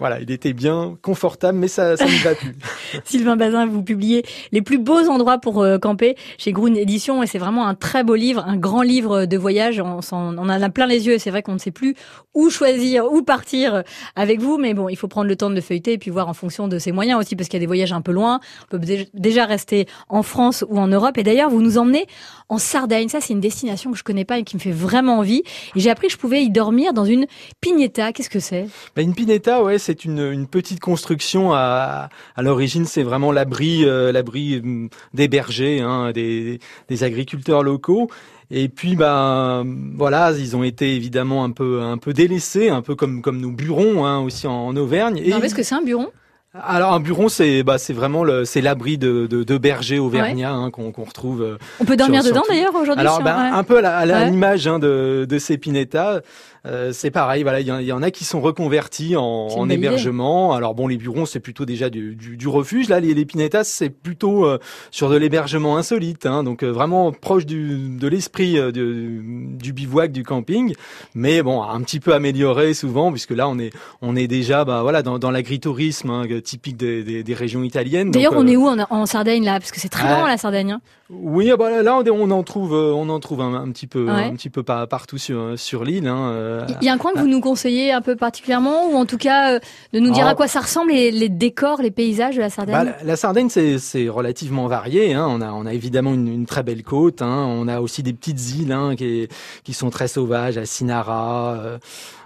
voilà, 0.01 0.21
il 0.21 0.31
était 0.31 0.55
bien 0.55 0.97
confortable, 1.03 1.59
mais 1.59 1.69
ça, 1.69 1.97
ça 1.97 2.07
ne 2.07 2.25
va 2.25 2.35
plus. 2.35 2.55
Sylvain 3.05 3.37
Bazin, 3.37 3.67
vous 3.67 3.83
publiez 3.83 4.25
les 4.51 4.63
plus 4.63 4.79
beaux 4.79 5.09
endroits 5.09 5.39
pour 5.39 5.63
euh, 5.63 5.79
camper 5.79 6.17
chez 6.39 6.53
Grun 6.53 6.75
Édition, 6.75 7.23
et 7.23 7.27
c'est 7.27 7.39
vraiment 7.39 7.67
un 7.67 7.75
très 7.75 8.03
beau 8.03 8.15
livre, 8.15 8.43
un 8.47 8.57
grand 8.57 8.83
livre 8.83 9.27
de 9.27 9.37
voyage. 9.37 9.81
On, 9.81 10.01
on 10.13 10.39
en 10.39 10.49
a 10.49 10.71
plein 10.71 10.87
les 10.87 11.07
yeux, 11.07 11.15
et 11.15 11.19
c'est 11.19 11.31
vrai 11.31 11.43
qu'on 11.43 11.55
ne 11.55 11.59
sait 11.59 11.71
plus 11.71 11.95
où 12.35 12.49
choisir, 12.49 13.13
où 13.13 13.23
partir 13.23 13.83
avec 14.17 14.41
vous, 14.41 14.57
mais 14.59 14.73
bon, 14.73 14.89
il 14.89 14.97
faut 14.97 15.09
prendre 15.09 15.29
le 15.29 15.37
temps 15.37 15.51
de 15.51 15.55
le 15.55 15.61
feuilleter 15.61 15.93
et 15.93 15.99
puis 15.99 16.11
voir 16.11 16.29
en 16.29 16.35
fonction 16.35 16.69
de 16.69 16.79
ses 16.79 16.91
moyens 16.93 17.21
aussi, 17.21 17.37
parce 17.37 17.49
qu'il 17.49 17.59
y 17.59 17.61
a 17.61 17.65
des 17.65 17.67
voyages 17.67 17.93
un 17.93 18.01
peu 18.01 18.13
loin. 18.13 18.41
On 18.73 18.79
peut 18.79 18.87
déjà 19.15 19.45
rester 19.45 19.87
en 20.09 20.23
France 20.23 20.65
ou 20.69 20.79
en 20.79 20.89
Europe. 20.89 21.19
Et 21.19 21.23
d'ailleurs, 21.23 21.51
vous 21.51 21.61
nous 21.63 21.77
emmenez 21.79 22.07
en 22.49 22.59
Sardaigne. 22.59 23.09
Ça, 23.09 23.21
c'est 23.21 23.33
une 23.33 23.41
destination 23.41 23.93
que 23.93 23.99
je 23.99 24.05
connais 24.05 24.25
pas 24.25 24.39
et 24.39 24.45
qui 24.45 24.57
me 24.57 24.61
fait 24.61 24.73
vraiment 24.73 25.19
envie. 25.19 25.43
Et 25.77 25.81
j'ai 25.81 25.91
appris 25.91 26.07
que 26.07 26.13
je 26.13 26.19
pouvais 26.19 26.43
y 26.43 26.51
dormir 26.51 26.93
dans 26.93 27.05
une 27.05 27.27
pineta. 27.61 28.13
Qu'est-ce 28.13 28.31
que 28.31 28.41
c'est? 28.41 28.67
Bah, 28.97 29.03
Une 29.03 29.15
pineta, 29.15 29.63
ouais, 29.63 29.79
c'est 29.79 29.92
une, 29.93 30.33
une, 30.33 30.47
petite 30.47 30.81
construction. 30.81 31.53
À, 31.53 32.09
l'origine, 32.39 32.85
c'est 32.85 33.03
vraiment 33.03 33.33
l'abri, 33.33 33.85
euh, 33.85 34.13
l'abri 34.13 34.61
hum, 34.63 34.89
des 35.15 35.29
bergers, 35.29 35.81
hein, 35.81 36.13
des, 36.13 36.59
agriculteurs 37.03 37.63
locaux. 37.63 38.11
Et 38.51 38.69
puis 38.69 38.97
bah 38.97 39.65
voilà, 39.97 40.33
ils 40.33 40.57
ont 40.57 40.63
été 40.63 40.95
évidemment 40.95 41.43
un 41.43 41.51
peu 41.51 41.81
un 41.81 41.97
peu 41.97 42.13
délaissés, 42.13 42.69
un 42.69 42.83
peu 42.83 42.95
comme 42.95 43.23
comme 43.23 43.41
nos 43.41 43.51
burons 43.51 44.05
hein, 44.05 44.21
aussi 44.21 44.47
en, 44.47 44.77
Auvergne. 44.77 45.23
Non, 45.27 45.41
est-ce 45.41 45.55
que 45.55 45.63
c'est 45.63 45.75
un 45.75 45.83
buron? 45.83 46.11
Alors 46.55 46.93
un 46.93 47.01
buron, 47.01 47.31
c'est 47.31 47.63
bah 47.63 47.79
c'est 47.79 47.95
vraiment 47.95 48.25
le 48.25 48.45
c'est 48.45 48.61
l'abri 48.61 48.99
de, 48.99 49.27
de, 49.27 49.43
de 49.43 49.59
bergers 49.59 49.99
auvergnats 49.99 50.53
hein, 50.53 50.71
qu'on 50.71 50.93
qu'on 50.93 51.05
retrouve. 51.05 51.43
Euh, 51.43 51.57
On 51.81 51.87
peut 51.87 51.97
dormir 51.97 52.23
dedans 52.23 52.43
d'ailleurs 52.47 52.75
aujourd'hui. 52.75 53.01
Alors 53.01 53.23
bah, 53.23 53.39
un 53.55 53.65
peu 53.65 53.83
à 53.83 54.29
l'image 54.29 54.67
hein, 54.67 54.79
de 54.79 55.27
de 55.29 55.39
ces 55.39 55.57
pinetas. 55.57 56.21
Euh, 56.65 56.93
c'est 56.93 57.11
pareil, 57.11 57.43
voilà, 57.43 57.59
il 57.61 57.67
y, 57.67 57.93
en 57.93 58.03
a 58.03 58.11
qui 58.13 58.25
sont 58.25 58.41
reconvertis 58.41 59.17
en, 59.17 59.23
en 59.23 59.69
hébergement. 59.69 60.53
Alors 60.53 60.77
bon, 60.77 60.87
les 60.87 60.97
burons, 60.97 61.27
c'est 61.27 61.41
plutôt 61.41 61.65
déjà 61.65 61.91
du, 61.91 62.15
du, 62.15 62.37
du, 62.37 62.47
refuge. 62.47 62.89
Là, 62.89 63.01
les, 63.01 63.15
les 63.15 63.25
pinetas, 63.25 63.65
c'est 63.65 63.91
plutôt 63.91 64.47
euh, 64.47 64.59
sur 64.93 65.11
de 65.11 65.17
l'hébergement 65.17 65.77
insolite, 65.77 66.25
hein, 66.25 66.45
donc 66.45 66.63
euh, 66.63 66.71
vraiment 66.71 67.11
proche 67.11 67.47
du, 67.47 67.99
de 67.99 68.07
l'esprit 68.07 68.59
du 68.73 69.73
bivouac, 69.73 70.13
du 70.13 70.23
camping, 70.23 70.75
mais 71.17 71.43
bon, 71.43 71.63
un 71.63 71.81
petit 71.81 71.99
peu 71.99 72.15
amélioré 72.15 72.75
souvent, 72.75 73.11
puisque 73.11 73.33
là, 73.33 73.49
on 73.49 73.59
est 73.59 73.73
on 74.01 74.15
est 74.15 74.29
déjà, 74.29 74.65
bah 74.65 74.83
voilà, 74.83 75.03
dans, 75.03 75.19
dans 75.19 75.33
l'agritourisme 75.33 76.11
hein, 76.11 76.23
typique 76.43 76.77
des, 76.77 77.03
des, 77.03 77.23
des, 77.23 77.35
régions 77.35 77.63
italiennes. 77.63 78.11
D'ailleurs, 78.11 78.35
on 78.37 78.47
est 78.47 78.57
où 78.57 78.67
en, 78.67 78.79
en, 78.79 79.07
Sardaigne 79.07 79.45
là, 79.45 79.59
parce 79.59 79.71
que 79.71 79.81
c'est 79.81 79.89
très 79.89 80.09
loin 80.09 80.29
la 80.29 80.37
Sardaigne. 80.37 80.73
Hein. 80.73 80.81
Oui, 81.13 81.51
ah 81.51 81.57
bah, 81.57 81.83
là, 81.83 82.03
on 82.13 82.31
en 82.31 82.43
trouve, 82.43 82.73
on 82.73 83.09
en 83.09 83.21
trouve 83.21 83.43
un, 83.43 83.71
petit 83.71 83.87
peu, 83.87 84.09
un 84.09 84.35
petit 84.35 84.51
peu 84.51 84.63
partout 84.63 85.19
sur 85.19 85.59
sur 85.59 85.85
l'île. 85.85 86.09
Hein, 86.09 86.67
il 86.81 86.87
y 86.87 86.89
a 86.89 86.93
un 86.93 86.99
coin 86.99 87.13
que 87.13 87.19
vous 87.19 87.29
nous 87.29 87.41
conseillez 87.41 87.93
un 87.93 88.01
peu 88.01 88.17
particulièrement, 88.17 88.89
ou 88.91 88.97
en 88.97 89.07
tout 89.07 89.19
cas 89.19 89.55
euh, 89.55 89.61
de 89.93 90.01
nous 90.01 90.11
dire 90.11 90.27
à 90.27 90.35
quoi 90.35 90.49
ça 90.49 90.61
ressemble 90.61 90.93
les, 90.93 91.11
les, 91.11 91.29
décors, 91.29 91.83
les 91.83 91.91
paysages 91.91 92.37
de 92.37 92.41
la 92.41 92.51
Sardaigne? 92.51 92.85
Bah, 92.87 92.97
la, 93.05 93.17
Sardaigne, 93.17 93.49
c'est 93.49 94.09
relativement 94.09 94.67
varié. 94.67 95.15
Hein. 95.15 95.27
On 95.29 95.41
a, 95.41 95.53
on 95.53 95.67
a 95.67 95.75
évidemment 95.75 96.15
une, 96.15 96.29
une 96.29 96.47
très 96.47 96.63
belle 96.63 96.83
côte. 96.83 97.23
Hein. 97.23 97.47
On 97.49 97.69
a 97.69 97.81
aussi 97.81 98.03
des 98.03 98.13
petites 98.13 98.55
îles 98.55 98.77
qui, 98.97 99.29
qui 99.65 99.73
sont 99.73 99.91
très 99.91 100.09
sauvages, 100.09 100.59
à 100.59 100.67
Sinara. 100.67 101.55
Euh, 101.55 101.79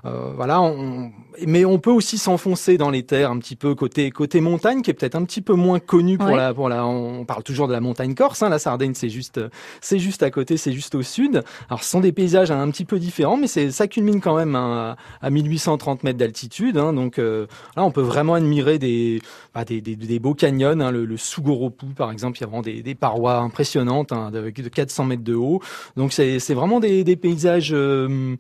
euh, 0.07 0.31
voilà, 0.37 0.61
on, 0.61 1.11
mais 1.47 1.65
on 1.65 1.79
peut 1.79 1.91
aussi 1.91 2.17
s'enfoncer 2.17 2.79
dans 2.79 2.91
les 2.91 3.03
terres 3.03 3.31
un 3.31 3.39
petit 3.39 3.57
peu 3.57 3.75
côté 3.75 4.11
côté 4.11 4.41
montagne, 4.41 4.83
qui 4.83 4.91
est 4.91 4.95
peut-être 4.95 5.17
un 5.17 5.25
petit 5.25 5.41
peu 5.41 5.55
moins 5.55 5.81
connu 5.81 6.17
pour 6.17 6.37
la 6.37 6.55
pour 6.55 6.69
la. 6.69 6.87
On 6.87 7.25
parle 7.25 7.43
toujours 7.43 7.67
de 7.67 7.73
la 7.73 7.81
montagne 7.81 8.15
corse. 8.15 8.43
La 8.43 8.59
Sardaigne, 8.59 8.76
c'est 8.95 9.09
juste 9.09 9.41
c'est 9.81 9.99
juste 9.99 10.23
à 10.23 10.31
côté, 10.31 10.57
c'est 10.57 10.73
juste 10.73 10.95
au 10.95 11.03
sud. 11.03 11.43
Alors, 11.69 11.83
ce 11.83 11.91
sont 11.91 12.01
des 12.01 12.13
paysages 12.13 12.51
un 12.51 12.71
petit 12.71 12.85
peu 12.85 12.99
différents, 12.99 13.37
mais 13.37 13.47
ça 13.47 13.87
culmine 13.89 14.21
quand 14.21 14.37
même 14.37 14.55
à, 14.55 14.97
à 15.21 15.31
1830 15.31 16.05
mètres 16.05 16.19
d'altitude. 16.19 16.77
Hein, 16.77 16.93
donc 16.93 17.19
euh, 17.19 17.47
là, 17.77 17.85
on 17.85 17.91
peut 17.91 18.03
vraiment 18.03 18.35
admirer 18.35 18.79
des 18.79 19.21
bah, 19.55 19.65
des, 19.65 20.19
beaux 20.19 20.35
canyons. 20.35 20.81
Hein, 20.81 20.91
le, 20.91 21.05
le 21.05 21.17
Sugoropu, 21.17 21.87
par 21.87 22.11
exemple, 22.11 22.39
il 22.39 22.41
y 22.43 22.45
a 22.45 22.47
vraiment 22.47 22.63
des, 22.63 22.95
parois 22.95 23.37
impressionnantes 23.37 24.13
hein, 24.13 24.31
de, 24.31 24.51
de 24.51 24.69
400 24.69 25.05
mètres 25.05 25.25
de 25.25 25.35
haut. 25.35 25.61
Donc 25.97 26.13
c'est 26.13 26.55
vraiment 26.55 26.81
des, 26.81 27.05
des 27.05 27.17
paysages 27.17 27.73
euh, 27.73 28.37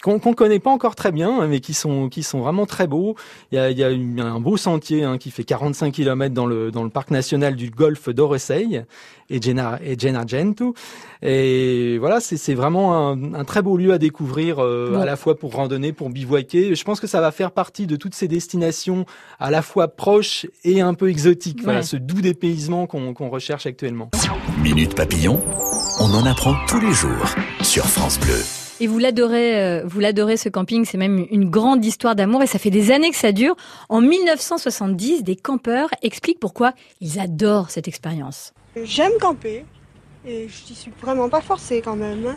qu'on 0.00 0.14
ne 0.14 0.34
connaît 0.34 0.58
pas 0.58 0.70
encore 0.70 0.94
très 0.94 1.12
bien, 1.12 1.46
mais 1.46 1.60
qui 1.60 1.74
sont 1.74 2.08
qui 2.08 2.22
sont 2.22 2.40
vraiment 2.40 2.66
très 2.66 2.86
beaux. 2.86 3.16
Il 3.52 3.56
y 3.56 3.58
a, 3.58 3.70
il 3.70 3.78
y 3.78 3.82
a 3.84 3.88
un 3.88 4.40
beau 4.40 4.56
sentier 4.56 5.04
hein, 5.04 5.18
qui 5.18 5.30
fait 5.30 5.44
45 5.44 5.92
km 5.92 6.34
dans 6.34 6.46
le 6.46 6.70
dans 6.70 6.84
le 6.84 6.90
parc 6.90 7.10
national 7.10 7.56
du 7.56 7.70
golfe 7.70 8.08
d'Oresei 8.08 8.84
et 9.30 9.42
Gena 9.42 9.78
et. 9.84 9.96
Et 11.22 11.98
voilà, 11.98 12.20
c'est 12.20 12.54
vraiment 12.54 13.08
un, 13.08 13.34
un, 13.34 13.44
très 13.44 13.62
beau 13.62 13.76
lieu 13.76 13.92
à 13.92 13.98
découvrir 13.98 14.58
euh, 14.60 15.00
à 15.00 15.04
la 15.04 15.16
fois 15.16 15.36
pour 15.36 15.54
randonner, 15.54 15.92
pour 15.92 16.10
bivouaquer. 16.10 16.74
Je 16.74 16.84
pense 16.84 17.00
que 17.00 17.06
ça 17.06 17.20
va 17.20 17.32
faire 17.32 17.50
partie 17.50 17.86
de 17.86 17.96
toutes 17.96 18.14
ces 18.14 18.28
destinations 18.28 19.04
à 19.40 19.50
la 19.50 19.62
fois 19.62 19.88
proches 19.88 20.46
et 20.64 20.80
un 20.80 20.94
peu 20.94 21.10
exotiques. 21.10 21.62
Voilà, 21.64 21.82
ce 21.82 21.96
doux 21.96 22.20
dépaysement 22.20 22.86
qu'on 22.86 23.28
recherche 23.28 23.66
actuellement. 23.66 24.10
Minute 24.62 24.94
papillon, 24.94 25.40
on 26.00 26.14
en 26.14 26.24
apprend 26.24 26.54
tous 26.68 26.80
les 26.80 26.92
jours 26.92 27.34
sur 27.62 27.84
France 27.84 28.18
Bleu. 28.20 28.67
Et 28.80 28.86
vous 28.86 29.00
l'adorez, 29.00 29.60
euh, 29.60 29.82
vous 29.84 29.98
l'adorez 29.98 30.36
ce 30.36 30.48
camping, 30.48 30.84
c'est 30.84 30.98
même 30.98 31.26
une 31.32 31.50
grande 31.50 31.84
histoire 31.84 32.14
d'amour 32.14 32.42
et 32.42 32.46
ça 32.46 32.60
fait 32.60 32.70
des 32.70 32.92
années 32.92 33.10
que 33.10 33.16
ça 33.16 33.32
dure. 33.32 33.56
En 33.88 34.00
1970, 34.00 35.24
des 35.24 35.34
campeurs 35.34 35.88
expliquent 36.02 36.38
pourquoi 36.38 36.74
ils 37.00 37.18
adorent 37.18 37.70
cette 37.70 37.88
expérience. 37.88 38.52
J'aime 38.84 39.12
camper 39.20 39.64
et 40.24 40.48
je 40.48 40.70
n'y 40.70 40.76
suis 40.76 40.92
vraiment 41.02 41.28
pas 41.28 41.40
forcée 41.40 41.82
quand 41.84 41.96
même. 41.96 42.36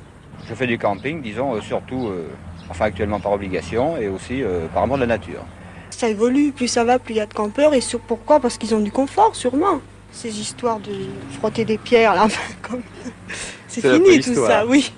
Je 0.50 0.56
fais 0.56 0.66
du 0.66 0.80
camping, 0.80 1.22
disons, 1.22 1.54
euh, 1.54 1.62
surtout, 1.62 2.08
euh, 2.08 2.26
enfin 2.72 2.86
actuellement 2.86 3.20
par 3.20 3.34
obligation 3.34 3.98
et 3.98 4.08
aussi 4.08 4.42
par 4.74 4.84
amour 4.84 4.96
de 4.98 5.02
la 5.02 5.08
nature. 5.08 5.46
Ça 5.92 6.10
évolue, 6.10 6.52
plus 6.52 6.68
ça 6.68 6.84
va, 6.84 6.98
plus 6.98 7.14
il 7.14 7.18
y 7.18 7.22
a 7.22 7.28
de 7.28 7.34
campeurs 7.36 7.76
et 7.76 7.82
sur 7.82 8.00
pourquoi? 8.00 8.40
Parce 8.40 8.58
qu'ils 8.58 8.74
ont 8.74 8.80
du 8.80 8.92
confort, 8.92 9.36
sûrement. 9.36 9.80
Ces 10.12 10.40
histoires 10.40 10.80
de 10.80 10.92
frotter 11.38 11.66
des 11.66 11.78
pierres 11.78 12.16
là, 12.16 12.28
c'est 13.68 13.82
fini 13.82 14.20
tout 14.20 14.34
ça, 14.34 14.66
oui. 14.66 14.92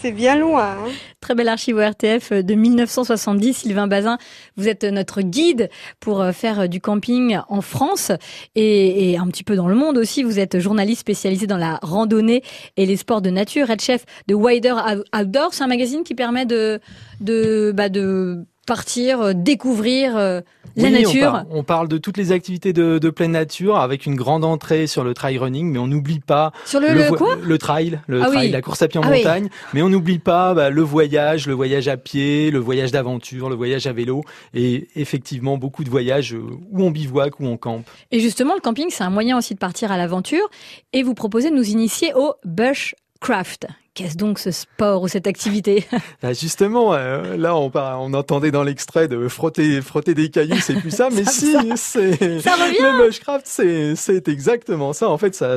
C'est 0.00 0.12
bien 0.12 0.36
loin. 0.36 0.76
Hein. 0.78 0.90
Très 1.20 1.34
belle 1.34 1.48
archive 1.48 1.78
RTF 1.78 2.32
de 2.32 2.54
1970. 2.54 3.54
Sylvain 3.54 3.88
Bazin, 3.88 4.16
vous 4.56 4.68
êtes 4.68 4.84
notre 4.84 5.22
guide 5.22 5.70
pour 5.98 6.20
euh, 6.20 6.30
faire 6.30 6.68
du 6.68 6.80
camping 6.80 7.38
en 7.48 7.60
France 7.60 8.12
et, 8.54 9.16
un 9.18 9.26
petit 9.26 9.42
peu 9.42 9.56
dans 9.56 9.66
le 9.66 9.74
monde 9.74 9.98
aussi. 9.98 10.22
Vous 10.22 10.38
êtes 10.38 10.60
journaliste 10.60 11.00
spécialisé 11.00 11.48
dans 11.48 11.56
la 11.56 11.80
randonnée 11.82 12.42
et 12.76 12.86
les 12.86 12.96
sports 12.96 13.22
de 13.22 13.30
nature, 13.30 13.66
Red 13.66 13.80
chef 13.80 14.04
de 14.28 14.34
Wider 14.34 14.74
Outdoor. 15.12 15.52
C'est 15.52 15.64
un 15.64 15.68
magazine 15.68 16.04
qui 16.04 16.14
permet 16.14 16.46
de, 16.46 16.80
de, 17.20 17.72
bah 17.74 17.88
de 17.88 18.44
partir, 18.68 19.22
euh, 19.22 19.32
découvrir 19.34 20.16
euh, 20.16 20.42
la 20.76 20.90
nature. 20.90 21.44
On 21.50 21.62
parle, 21.62 21.88
de 21.88 21.96
toutes 21.96 22.18
les 22.18 22.32
activités 22.32 22.74
de, 22.74 22.98
de, 22.98 23.10
pleine 23.10 23.32
nature 23.32 23.76
avec 23.76 24.04
une 24.04 24.14
grande 24.14 24.44
entrée 24.44 24.86
sur 24.86 25.04
le 25.04 25.14
trail 25.14 25.38
running, 25.38 25.70
mais 25.72 25.78
on 25.78 25.86
n'oublie 25.86 26.20
pas 26.20 26.52
sur 26.66 26.78
le, 26.78 26.92
le, 26.92 27.10
quoi? 27.16 27.36
le 27.42 27.56
trail, 27.58 27.98
le 28.06 28.22
ah 28.22 28.26
trail, 28.26 28.50
la 28.50 28.60
course 28.60 28.82
à 28.82 28.88
pied 28.88 29.00
en 29.00 29.04
ah 29.04 29.10
montagne, 29.10 29.48
mais 29.72 29.80
on 29.80 29.88
n'oublie 29.88 30.18
pas 30.18 30.52
bah, 30.52 30.68
le 30.68 30.82
voyage, 30.82 31.46
le 31.46 31.54
voyage 31.54 31.88
à 31.88 31.96
pied, 31.96 32.50
le 32.50 32.58
voyage 32.58 32.92
d'aventure, 32.92 33.48
le 33.48 33.56
voyage 33.56 33.86
à 33.86 33.92
vélo, 33.94 34.22
et 34.52 34.88
effectivement 34.96 35.56
beaucoup 35.56 35.82
de 35.82 35.90
voyages 35.90 36.34
euh, 36.34 36.42
où 36.70 36.84
on 36.84 36.90
bivouac, 36.90 37.40
où 37.40 37.46
on 37.46 37.56
campe. 37.56 37.88
Et 38.10 38.20
justement, 38.20 38.54
le 38.54 38.60
camping, 38.60 38.88
c'est 38.90 39.04
un 39.04 39.10
moyen 39.10 39.38
aussi 39.38 39.54
de 39.54 39.58
partir 39.58 39.90
à 39.90 39.96
l'aventure, 39.96 40.46
et 40.92 41.02
vous 41.02 41.14
proposez 41.14 41.50
de 41.50 41.56
nous 41.56 41.70
initier 41.70 42.12
au 42.14 42.34
bushcraft. 42.44 43.66
Qu'est-ce 43.98 44.16
donc 44.16 44.38
ce 44.38 44.52
sport 44.52 45.02
ou 45.02 45.08
cette 45.08 45.26
activité? 45.26 45.84
Bah, 46.22 46.32
Justement, 46.32 46.94
euh, 46.94 47.36
là 47.36 47.56
on, 47.56 47.70
on 47.74 48.14
entendait 48.14 48.52
dans 48.52 48.62
l'extrait 48.62 49.08
de 49.08 49.26
frotter 49.26 49.80
frotter 49.82 50.14
des 50.14 50.30
cailloux, 50.30 50.60
c'est 50.60 50.76
plus 50.76 50.92
ça, 50.92 51.08
mais 51.12 51.24
si, 51.24 51.56
c'est 51.74 52.40
ça 52.40 52.52
revient. 52.54 52.78
Le 52.78 53.06
bushcraft, 53.06 53.44
c'est 53.44 54.28
exactement 54.28 54.92
ça. 54.92 55.08
En 55.08 55.18
fait, 55.18 55.34
ça 55.34 55.56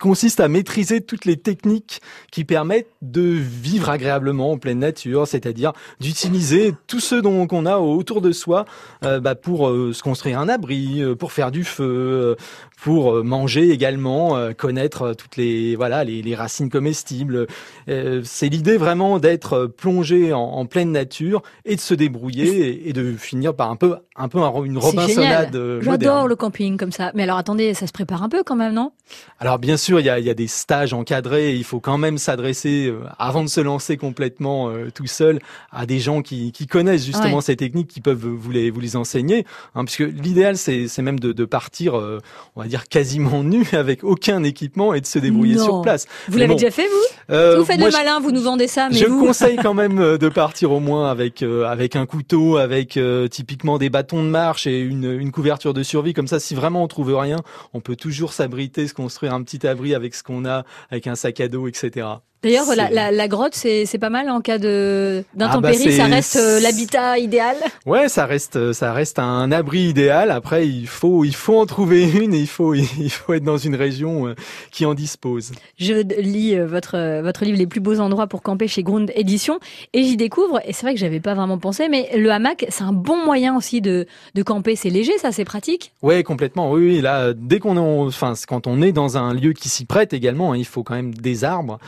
consiste 0.00 0.40
à 0.40 0.48
maîtriser 0.48 1.00
toutes 1.00 1.26
les 1.26 1.36
techniques 1.36 2.00
qui 2.32 2.44
permettent 2.44 2.90
de 3.02 3.22
vivre 3.22 3.88
agréablement 3.88 4.50
en 4.52 4.58
pleine 4.58 4.80
nature, 4.80 5.28
c'est-à-dire 5.28 5.72
d'utiliser 6.00 6.74
tout 6.88 7.00
ce 7.00 7.14
dont 7.14 7.46
qu'on 7.46 7.66
a 7.66 7.78
autour 7.78 8.20
de 8.20 8.32
soi 8.32 8.64
euh, 9.04 9.20
bah, 9.20 9.36
pour 9.36 9.68
euh, 9.68 9.92
se 9.92 10.02
construire 10.02 10.40
un 10.40 10.48
abri, 10.48 11.02
pour 11.20 11.30
faire 11.30 11.52
du 11.52 11.62
feu, 11.62 12.36
pour 12.76 13.24
manger 13.24 13.70
également, 13.70 14.52
connaître 14.56 15.14
toutes 15.14 15.36
les 15.36 15.76
voilà 15.76 16.04
les, 16.04 16.22
les 16.22 16.34
racines 16.34 16.70
comestibles 16.70 17.46
euh, 17.88 18.22
c'est 18.24 18.48
l'idée 18.48 18.76
vraiment 18.76 19.18
d'être 19.18 19.66
plongé 19.66 20.32
en, 20.32 20.66
pleine 20.66 20.90
nature 20.90 21.42
et 21.64 21.76
de 21.76 21.80
se 21.80 21.94
débrouiller 21.94 22.88
et, 22.88 22.92
de 22.92 23.12
finir 23.12 23.54
par 23.54 23.70
un 23.70 23.76
peu, 23.76 23.96
un 24.16 24.28
peu 24.28 24.40
une 24.64 24.78
Robinsonade 24.78 25.54
euh, 25.54 25.80
J'adore 25.80 26.26
le 26.26 26.34
camping 26.34 26.76
comme 26.76 26.90
ça. 26.90 27.12
Mais 27.14 27.22
alors 27.22 27.38
attendez, 27.38 27.74
ça 27.74 27.86
se 27.86 27.92
prépare 27.92 28.22
un 28.22 28.28
peu 28.28 28.42
quand 28.42 28.56
même, 28.56 28.72
non? 28.72 28.92
Alors 29.38 29.58
bien 29.58 29.76
sûr, 29.76 30.00
il 30.00 30.06
y 30.06 30.10
a, 30.10 30.18
y 30.18 30.30
a, 30.30 30.34
des 30.34 30.48
stages 30.48 30.92
encadrés. 30.92 31.54
il 31.54 31.64
faut 31.64 31.78
quand 31.78 31.98
même 31.98 32.18
s'adresser 32.18 32.88
euh, 32.88 33.04
avant 33.18 33.44
de 33.44 33.48
se 33.48 33.60
lancer 33.60 33.96
complètement 33.96 34.72
tout 34.94 35.06
seul 35.06 35.38
à 35.70 35.86
des 35.86 36.00
gens 36.00 36.22
qui, 36.22 36.50
qui 36.52 36.66
connaissent 36.66 37.06
justement 37.06 37.40
ces 37.40 37.56
techniques, 37.56 37.88
qui 37.88 38.00
peuvent 38.00 38.26
vous 38.26 38.50
les, 38.50 38.70
vous 38.70 38.80
les 38.80 38.96
enseigner. 38.96 39.46
Hein, 39.74 39.84
puisque 39.84 40.00
l'idéal, 40.00 40.56
c'est 40.56 40.98
même 40.98 41.20
de, 41.20 41.32
de 41.32 41.44
partir, 41.44 41.94
on 41.94 42.60
va 42.60 42.65
dire 42.66 42.88
quasiment 42.88 43.42
nu, 43.42 43.66
avec 43.72 44.04
aucun 44.04 44.42
équipement 44.42 44.94
et 44.94 45.00
de 45.00 45.06
se 45.06 45.18
débrouiller 45.18 45.58
sur 45.58 45.82
place. 45.82 46.06
Vous 46.28 46.38
l'avez 46.38 46.54
déjà 46.54 46.70
fait 46.70 46.86
vous 46.86 47.58
Vous 47.58 47.64
faites 47.64 47.80
le 47.80 47.90
malin, 47.90 48.20
vous 48.20 48.32
nous 48.32 48.42
vendez 48.42 48.68
ça, 48.68 48.88
mais 48.90 48.96
je 48.96 49.06
vous... 49.06 49.24
conseille 49.24 49.56
quand 49.56 49.74
même 49.74 49.98
euh, 49.98 50.18
de 50.18 50.28
partir 50.28 50.72
au 50.72 50.80
moins 50.80 51.10
avec 51.10 51.42
euh, 51.42 51.64
avec 51.64 51.96
un 51.96 52.06
couteau, 52.06 52.56
avec 52.56 52.96
euh, 52.96 53.28
typiquement 53.28 53.78
des 53.78 53.90
bâtons 53.90 54.22
de 54.22 54.28
marche 54.28 54.66
et 54.66 54.80
une, 54.80 55.10
une 55.12 55.30
couverture 55.30 55.74
de 55.74 55.82
survie. 55.82 56.14
Comme 56.14 56.28
ça, 56.28 56.40
si 56.40 56.54
vraiment 56.54 56.82
on 56.82 56.88
trouve 56.88 57.14
rien, 57.14 57.38
on 57.74 57.80
peut 57.80 57.96
toujours 57.96 58.32
s'abriter, 58.32 58.86
se 58.88 58.94
construire 58.94 59.34
un 59.34 59.42
petit 59.42 59.66
abri 59.66 59.94
avec 59.94 60.14
ce 60.14 60.22
qu'on 60.22 60.44
a, 60.44 60.64
avec 60.90 61.06
un 61.06 61.14
sac 61.14 61.40
à 61.40 61.48
dos, 61.48 61.68
etc. 61.68 62.06
D'ailleurs, 62.46 62.76
la, 62.76 62.90
la, 62.90 63.10
la, 63.10 63.28
grotte, 63.28 63.54
c'est 63.54 63.98
pas 63.98 64.08
mal 64.08 64.30
en 64.30 64.40
cas 64.40 64.58
de 64.58 65.24
d'intempéries. 65.34 65.82
Ah 65.82 65.88
bah 65.88 65.96
ça 65.96 66.06
reste 66.06 66.36
euh, 66.36 66.60
l'habitat 66.60 67.18
idéal. 67.18 67.56
Ouais, 67.86 68.08
ça 68.08 68.24
reste 68.24 68.72
ça 68.72 68.92
reste 68.92 69.18
un 69.18 69.50
abri 69.50 69.80
idéal. 69.80 70.30
Après, 70.30 70.68
il 70.68 70.86
faut 70.86 71.24
il 71.24 71.34
faut 71.34 71.58
en 71.58 71.66
trouver 71.66 72.08
une 72.22 72.34
et 72.34 72.38
il 72.38 72.46
faut 72.46 72.72
il 72.74 73.10
faut 73.10 73.32
être 73.32 73.42
dans 73.42 73.56
une 73.56 73.74
région 73.74 74.28
euh, 74.28 74.34
qui 74.70 74.86
en 74.86 74.94
dispose. 74.94 75.50
Je 75.76 75.94
lis 76.20 76.54
euh, 76.54 76.66
votre 76.66 77.20
votre 77.20 77.44
livre 77.44 77.58
Les 77.58 77.66
plus 77.66 77.80
beaux 77.80 77.98
endroits 77.98 78.28
pour 78.28 78.42
camper 78.42 78.68
chez 78.68 78.84
Grund 78.84 79.10
Édition 79.16 79.58
et 79.92 80.04
j'y 80.04 80.16
découvre 80.16 80.60
et 80.64 80.72
c'est 80.72 80.86
vrai 80.86 80.94
que 80.94 81.00
j'avais 81.00 81.20
pas 81.20 81.34
vraiment 81.34 81.58
pensé, 81.58 81.88
mais 81.88 82.08
le 82.16 82.30
hamac, 82.30 82.64
c'est 82.68 82.84
un 82.84 82.92
bon 82.92 83.24
moyen 83.24 83.56
aussi 83.56 83.80
de 83.80 84.06
de 84.36 84.42
camper. 84.44 84.76
C'est 84.76 84.90
léger, 84.90 85.18
ça, 85.18 85.32
c'est 85.32 85.44
pratique? 85.44 85.92
Ouais, 86.00 86.22
complètement. 86.22 86.70
Oui, 86.70 87.00
là, 87.00 87.32
dès 87.34 87.58
qu'on 87.58 87.76
enfin, 88.06 88.34
quand 88.46 88.68
on 88.68 88.82
est 88.82 88.92
dans 88.92 89.18
un 89.18 89.34
lieu 89.34 89.52
qui 89.52 89.68
s'y 89.68 89.84
prête 89.84 90.12
également, 90.12 90.52
hein, 90.52 90.56
il 90.56 90.64
faut 90.64 90.84
quand 90.84 90.94
même 90.94 91.12
des 91.12 91.42
arbres. 91.42 91.80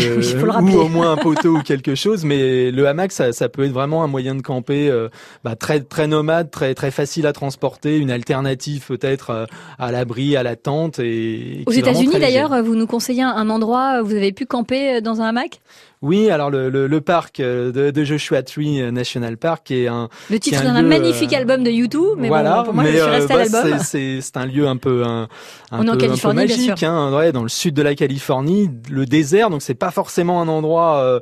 ou 0.62 0.78
au 0.78 0.88
moins 0.88 1.12
un 1.12 1.16
poteau 1.16 1.56
ou 1.56 1.62
quelque 1.62 1.94
chose. 1.94 2.24
Mais 2.24 2.70
le 2.70 2.86
hamac, 2.86 3.12
ça, 3.12 3.32
ça 3.32 3.48
peut 3.48 3.64
être 3.64 3.72
vraiment 3.72 4.02
un 4.02 4.06
moyen 4.06 4.34
de 4.34 4.42
camper 4.42 4.88
euh, 4.88 5.08
bah, 5.44 5.56
très 5.56 5.80
très 5.80 6.06
nomade, 6.06 6.50
très 6.50 6.74
très 6.74 6.90
facile 6.90 7.26
à 7.26 7.32
transporter, 7.32 7.98
une 7.98 8.10
alternative 8.10 8.86
peut-être 8.86 9.30
euh, 9.30 9.46
à 9.78 9.92
l'abri, 9.92 10.36
à 10.36 10.42
la 10.42 10.56
tente. 10.56 10.98
Et, 10.98 11.64
Aux 11.66 11.72
États-Unis 11.72 12.18
d'ailleurs, 12.18 12.62
vous 12.62 12.74
nous 12.74 12.86
conseillez 12.86 13.22
un 13.22 13.50
endroit 13.50 14.00
où 14.02 14.06
vous 14.06 14.16
avez 14.16 14.32
pu 14.32 14.46
camper 14.46 14.96
euh, 14.96 15.00
dans 15.00 15.20
un 15.20 15.26
hamac? 15.26 15.60
Oui, 16.02 16.30
alors 16.30 16.50
le, 16.50 16.70
le, 16.70 16.86
le 16.86 17.00
parc 17.00 17.40
de, 17.40 17.90
de, 17.90 18.04
Joshua 18.04 18.42
Tree 18.42 18.90
National 18.90 19.36
Park 19.36 19.70
est 19.70 19.86
un. 19.86 20.08
Le 20.30 20.38
titre 20.38 20.62
d'un 20.62 20.80
magnifique 20.82 21.32
album 21.34 21.62
de 21.62 21.70
YouTube, 21.70 22.16
mais 22.16 22.28
voilà, 22.28 22.58
bon, 22.58 22.64
pour 22.64 22.74
moi, 22.74 22.84
je 22.86 22.92
suis 22.92 23.00
resté 23.02 23.32
à 23.32 23.36
bah, 23.36 23.44
l'album. 23.62 23.78
C'est 23.82 24.36
un 24.36 24.46
lieu 24.46 24.66
un 24.66 24.78
peu 24.78 25.04
un, 25.04 25.28
un, 25.70 25.84
peu, 25.84 25.90
un 25.90 26.16
peu, 26.16 26.32
magique, 26.32 26.82
hein, 26.82 27.14
ouais, 27.14 27.32
dans 27.32 27.42
le 27.42 27.50
sud 27.50 27.74
de 27.74 27.82
la 27.82 27.94
Californie, 27.94 28.70
le 28.90 29.04
désert, 29.04 29.50
donc 29.50 29.60
c'est 29.60 29.74
pas 29.74 29.90
forcément 29.90 30.40
un 30.40 30.48
endroit. 30.48 30.98
Euh, 30.98 31.20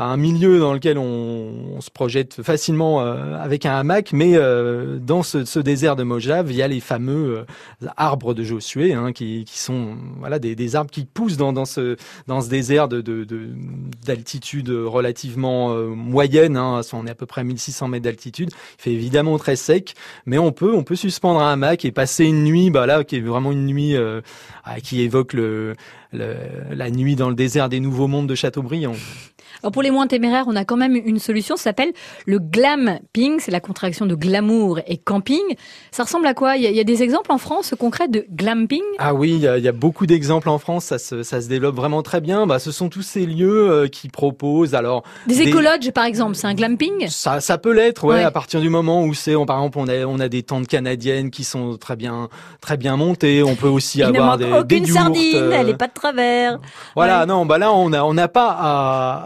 un 0.00 0.16
milieu 0.16 0.58
dans 0.58 0.72
lequel 0.72 0.98
on, 0.98 1.80
se 1.80 1.90
projette 1.90 2.42
facilement 2.42 3.02
euh, 3.02 3.36
avec 3.36 3.66
un 3.66 3.74
hamac, 3.74 4.12
mais 4.12 4.32
euh, 4.34 4.98
dans 4.98 5.22
ce, 5.22 5.58
désert 5.58 5.96
de 5.96 6.02
Mojave, 6.02 6.50
il 6.50 6.56
y 6.56 6.62
a 6.62 6.68
les 6.68 6.80
fameux 6.80 7.44
euh, 7.82 7.88
arbres 7.96 8.34
de 8.34 8.42
Josué, 8.42 8.94
hein, 8.94 9.12
qui, 9.12 9.44
sont 9.46 9.96
voilà 10.18 10.38
des, 10.38 10.76
arbres 10.76 10.90
qui 10.90 11.04
poussent 11.04 11.36
dans, 11.36 11.64
ce 11.64 11.96
dans 12.26 12.40
ce 12.40 12.48
désert 12.48 12.88
de 12.88 13.02
d'altitude 14.04 14.70
relativement 14.70 15.74
moyenne. 15.74 16.56
Hein, 16.56 16.80
on 16.92 17.06
est 17.06 17.10
à 17.10 17.14
peu 17.14 17.26
près 17.26 17.40
à 17.42 17.44
1600 17.44 17.88
mètres 17.88 18.04
d'altitude. 18.04 18.50
Il 18.78 18.82
fait 18.82 18.92
évidemment 18.92 19.38
très 19.38 19.56
sec, 19.56 19.94
mais 20.26 20.38
on 20.38 20.52
peut 20.52 20.74
on 20.74 20.84
peut 20.84 20.96
suspendre 20.96 21.40
un 21.40 21.52
hamac 21.52 21.84
et 21.84 21.92
passer 21.92 22.24
une 22.24 22.44
nuit, 22.44 22.70
bah 22.70 22.86
là 22.86 23.04
qui 23.04 23.16
est 23.16 23.20
vraiment 23.20 23.52
une 23.52 23.66
nuit 23.66 23.96
qui 24.82 25.02
évoque 25.02 25.36
la 26.12 26.90
nuit 26.90 27.16
dans 27.16 27.28
le 27.28 27.34
désert 27.34 27.68
des 27.68 27.80
Nouveaux 27.80 28.08
Mondes 28.08 28.28
de 28.28 28.34
Châteaubriand. 28.34 28.94
Alors 29.62 29.72
pour 29.72 29.82
les 29.82 29.90
moins 29.90 30.06
téméraires, 30.06 30.44
on 30.46 30.56
a 30.56 30.64
quand 30.64 30.76
même 30.76 30.96
une 30.96 31.18
solution, 31.18 31.56
ça 31.56 31.64
s'appelle 31.64 31.92
le 32.26 32.38
glamping, 32.38 33.38
c'est 33.40 33.50
la 33.50 33.60
contraction 33.60 34.06
de 34.06 34.14
glamour 34.14 34.80
et 34.86 34.96
camping. 34.96 35.56
Ça 35.90 36.04
ressemble 36.04 36.26
à 36.26 36.34
quoi? 36.34 36.56
Il 36.56 36.62
y, 36.62 36.80
a, 36.80 36.84
des 36.84 37.02
exemples 37.02 37.32
en 37.32 37.38
France 37.38 37.74
concrets 37.78 38.08
de 38.08 38.24
glamping 38.30 38.82
Ah 38.98 39.14
oui, 39.14 39.34
il 39.34 39.62
y 39.62 39.68
a, 39.68 39.72
beaucoup 39.72 40.06
d'exemples 40.06 40.48
en 40.48 40.58
France, 40.58 40.86
ça 40.86 40.98
se, 40.98 41.22
ça 41.22 41.40
se 41.40 41.48
développe 41.48 41.76
vraiment 41.76 42.02
très 42.02 42.20
bien. 42.20 42.46
Bah, 42.46 42.58
ce 42.58 42.72
sont 42.72 42.88
tous 42.88 43.02
ces 43.02 43.26
lieux 43.26 43.70
euh, 43.70 43.88
qui 43.88 44.08
proposent 44.08 44.74
alors... 44.74 45.02
Des, 45.26 45.42
écologes 45.42 45.90
par 45.92 46.04
exemple, 46.04 46.34
c'est 46.34 46.46
un 46.46 46.54
glamping 46.54 47.08
ça, 47.08 47.40
ça 47.40 47.58
peut 47.58 47.72
l'être, 47.72 48.04
ouais, 48.04 48.22
à 48.22 48.30
partir 48.30 48.60
du 48.60 48.68
moment 48.68 49.02
où 49.04 49.14
c'est, 49.14 49.34
par 49.46 49.58
exemple, 49.58 49.78
on 49.78 49.88
a, 49.88 50.04
on 50.04 50.18
a 50.20 50.28
des 50.28 50.42
tentes 50.42 50.66
canadiennes 50.66 51.30
qui 51.30 51.44
sont 51.44 51.76
très 51.76 51.96
bien, 51.96 52.28
très 52.60 52.76
bien 52.76 52.96
montées. 52.96 53.42
On 53.42 53.54
peut 53.54 53.68
aussi 53.68 54.02
avoir 54.02 54.38
ne 54.38 54.44
des, 54.44 54.52
aucune 54.52 54.86
sardine, 54.86 55.36
euh, 55.36 55.52
elle 55.52 55.68
est 55.70 55.76
pas 55.76 55.86
de 55.86 55.92
travers. 55.92 56.58
Voilà, 56.94 57.26
non, 57.26 57.46
bah 57.46 57.58
là 57.58 57.72
on 57.72 57.88
n'a 58.14 58.28
pas 58.28 58.56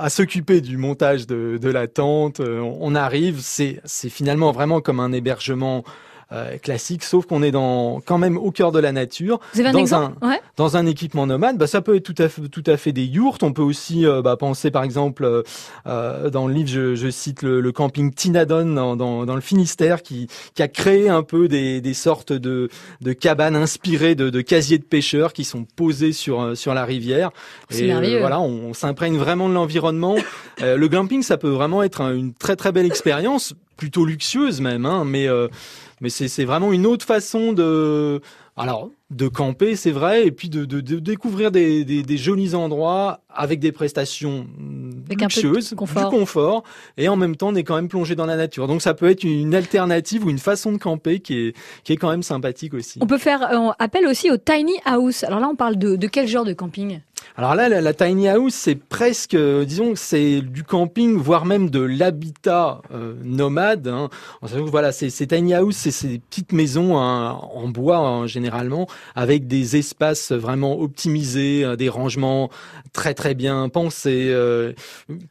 à, 0.00 0.08
s'occuper 0.12 0.60
du 0.60 0.76
montage 0.76 1.26
de, 1.26 1.68
la 1.68 1.88
tente. 1.88 2.40
Euh, 2.40 2.60
on 2.60 2.94
arrive, 2.94 3.38
c'est 3.40 3.80
finalement 4.08 4.52
vraiment 4.52 4.80
comme 4.80 5.00
un 5.00 5.12
hébergement 5.12 5.84
euh, 6.32 6.56
classique, 6.56 7.04
sauf 7.04 7.26
qu'on 7.26 7.42
est 7.42 7.50
dans 7.50 8.00
quand 8.06 8.16
même 8.16 8.38
au 8.38 8.50
cœur 8.50 8.72
de 8.72 8.78
la 8.78 8.90
nature. 8.92 9.38
Vous 9.52 9.60
avez 9.60 9.68
un 9.68 9.72
dans 9.72 9.78
exemple 9.78 10.16
un, 10.22 10.38
Dans 10.56 10.78
un 10.78 10.86
équipement 10.86 11.26
nomade, 11.26 11.58
bah, 11.58 11.66
ça 11.66 11.82
peut 11.82 11.96
être 11.96 12.04
tout 12.04 12.14
à 12.16 12.30
fait, 12.30 12.48
tout 12.48 12.62
à 12.66 12.78
fait 12.78 12.92
des 12.92 13.04
yurts. 13.04 13.38
On 13.42 13.52
peut 13.52 13.62
aussi 13.62 14.06
euh, 14.06 14.22
bah, 14.22 14.36
penser, 14.36 14.70
par 14.70 14.82
exemple, 14.82 15.42
euh, 15.86 16.30
dans 16.30 16.46
le 16.46 16.54
livre, 16.54 16.70
je, 16.70 16.94
je 16.94 17.10
cite 17.10 17.42
le, 17.42 17.60
le, 17.60 17.72
camping 17.72 18.14
Tinadon 18.14 18.64
dans, 18.72 18.96
dans, 18.96 19.26
dans, 19.26 19.34
le 19.34 19.42
Finistère, 19.42 20.02
qui, 20.02 20.26
qui 20.54 20.62
a 20.62 20.68
créé 20.68 21.10
un 21.10 21.22
peu 21.22 21.48
des, 21.48 21.82
des 21.82 21.94
sortes 21.94 22.32
de, 22.32 22.70
de 23.02 23.12
cabanes 23.12 23.56
inspirées 23.56 24.14
de, 24.14 24.30
de 24.30 24.40
casiers 24.40 24.78
de 24.78 24.84
pêcheurs 24.84 25.34
qui 25.34 25.44
sont 25.44 25.64
posés 25.76 26.12
sur, 26.12 26.56
sur 26.56 26.72
la 26.72 26.86
rivière. 26.86 27.30
Et 27.70 27.92
voilà, 27.92 28.40
on, 28.40 28.70
on 28.70 28.74
s'imprègne 28.74 29.18
vraiment 29.18 29.50
de 29.50 29.54
l'environnement. 29.54 30.16
le 30.60 30.86
glamping, 30.86 31.22
ça 31.22 31.36
peut 31.36 31.50
vraiment 31.50 31.82
être 31.82 32.00
une 32.00 32.32
très 32.32 32.56
très 32.56 32.72
belle 32.72 32.86
expérience, 32.86 33.54
plutôt 33.76 34.06
luxueuse 34.06 34.62
même, 34.62 34.86
hein, 34.86 35.04
mais 35.04 35.28
mais 36.02 36.10
c'est 36.10 36.44
vraiment 36.44 36.72
une 36.72 36.84
autre 36.84 37.06
façon 37.06 37.52
de 37.52 38.20
alors 38.56 38.90
de 39.12 39.28
camper, 39.28 39.76
c'est 39.76 39.90
vrai, 39.90 40.26
et 40.26 40.32
puis 40.32 40.48
de, 40.48 40.64
de, 40.64 40.80
de 40.80 40.98
découvrir 40.98 41.50
des, 41.50 41.84
des, 41.84 42.02
des, 42.02 42.16
jolis 42.16 42.54
endroits 42.54 43.20
avec 43.28 43.60
des 43.60 43.72
prestations 43.72 44.46
luxueuses, 45.08 45.70
du 45.70 45.76
confort, 45.76 46.62
et 46.96 47.08
en 47.08 47.16
même 47.16 47.36
temps 47.36 47.48
on 47.48 47.54
est 47.54 47.64
quand 47.64 47.76
même 47.76 47.88
plongé 47.88 48.14
dans 48.14 48.26
la 48.26 48.36
nature. 48.36 48.66
Donc 48.66 48.82
ça 48.82 48.94
peut 48.94 49.08
être 49.08 49.24
une 49.24 49.54
alternative 49.54 50.24
ou 50.24 50.30
une 50.30 50.38
façon 50.38 50.72
de 50.72 50.78
camper 50.78 51.20
qui 51.20 51.38
est, 51.38 51.56
qui 51.84 51.92
est 51.92 51.96
quand 51.96 52.10
même 52.10 52.22
sympathique 52.22 52.74
aussi. 52.74 52.98
On 53.02 53.06
peut 53.06 53.18
faire 53.18 53.42
euh, 53.52 53.72
appel 53.78 54.06
aussi 54.06 54.30
au 54.30 54.36
tiny 54.36 54.74
house. 54.84 55.24
Alors 55.24 55.40
là 55.40 55.48
on 55.50 55.56
parle 55.56 55.76
de, 55.76 55.96
de 55.96 56.06
quel 56.06 56.26
genre 56.26 56.44
de 56.44 56.52
camping? 56.52 57.00
Alors 57.36 57.54
là, 57.54 57.68
la, 57.68 57.94
tiny 57.94 58.28
house, 58.28 58.52
c'est 58.52 58.74
presque, 58.74 59.34
euh, 59.34 59.64
disons, 59.64 59.94
c'est 59.94 60.42
du 60.42 60.64
camping, 60.64 61.16
voire 61.16 61.46
même 61.46 61.70
de 61.70 61.80
l'habitat 61.80 62.82
euh, 62.92 63.14
nomade. 63.24 63.88
Hein. 63.88 64.10
Voilà, 64.42 64.92
c'est 64.92 65.26
tiny 65.26 65.54
house, 65.54 65.76
c'est 65.76 65.90
ces 65.90 66.18
petites 66.18 66.52
maisons 66.52 66.98
hein, 66.98 67.30
en 67.54 67.68
bois 67.68 67.98
hein, 67.98 68.26
généralement, 68.26 68.86
avec 69.14 69.46
des 69.46 69.76
espaces 69.76 70.32
vraiment 70.32 70.80
optimisés, 70.80 71.64
euh, 71.64 71.76
des 71.76 71.88
rangements 71.88 72.50
très 72.92 73.14
très 73.14 73.34
bien 73.34 73.68
pensés, 73.68 74.34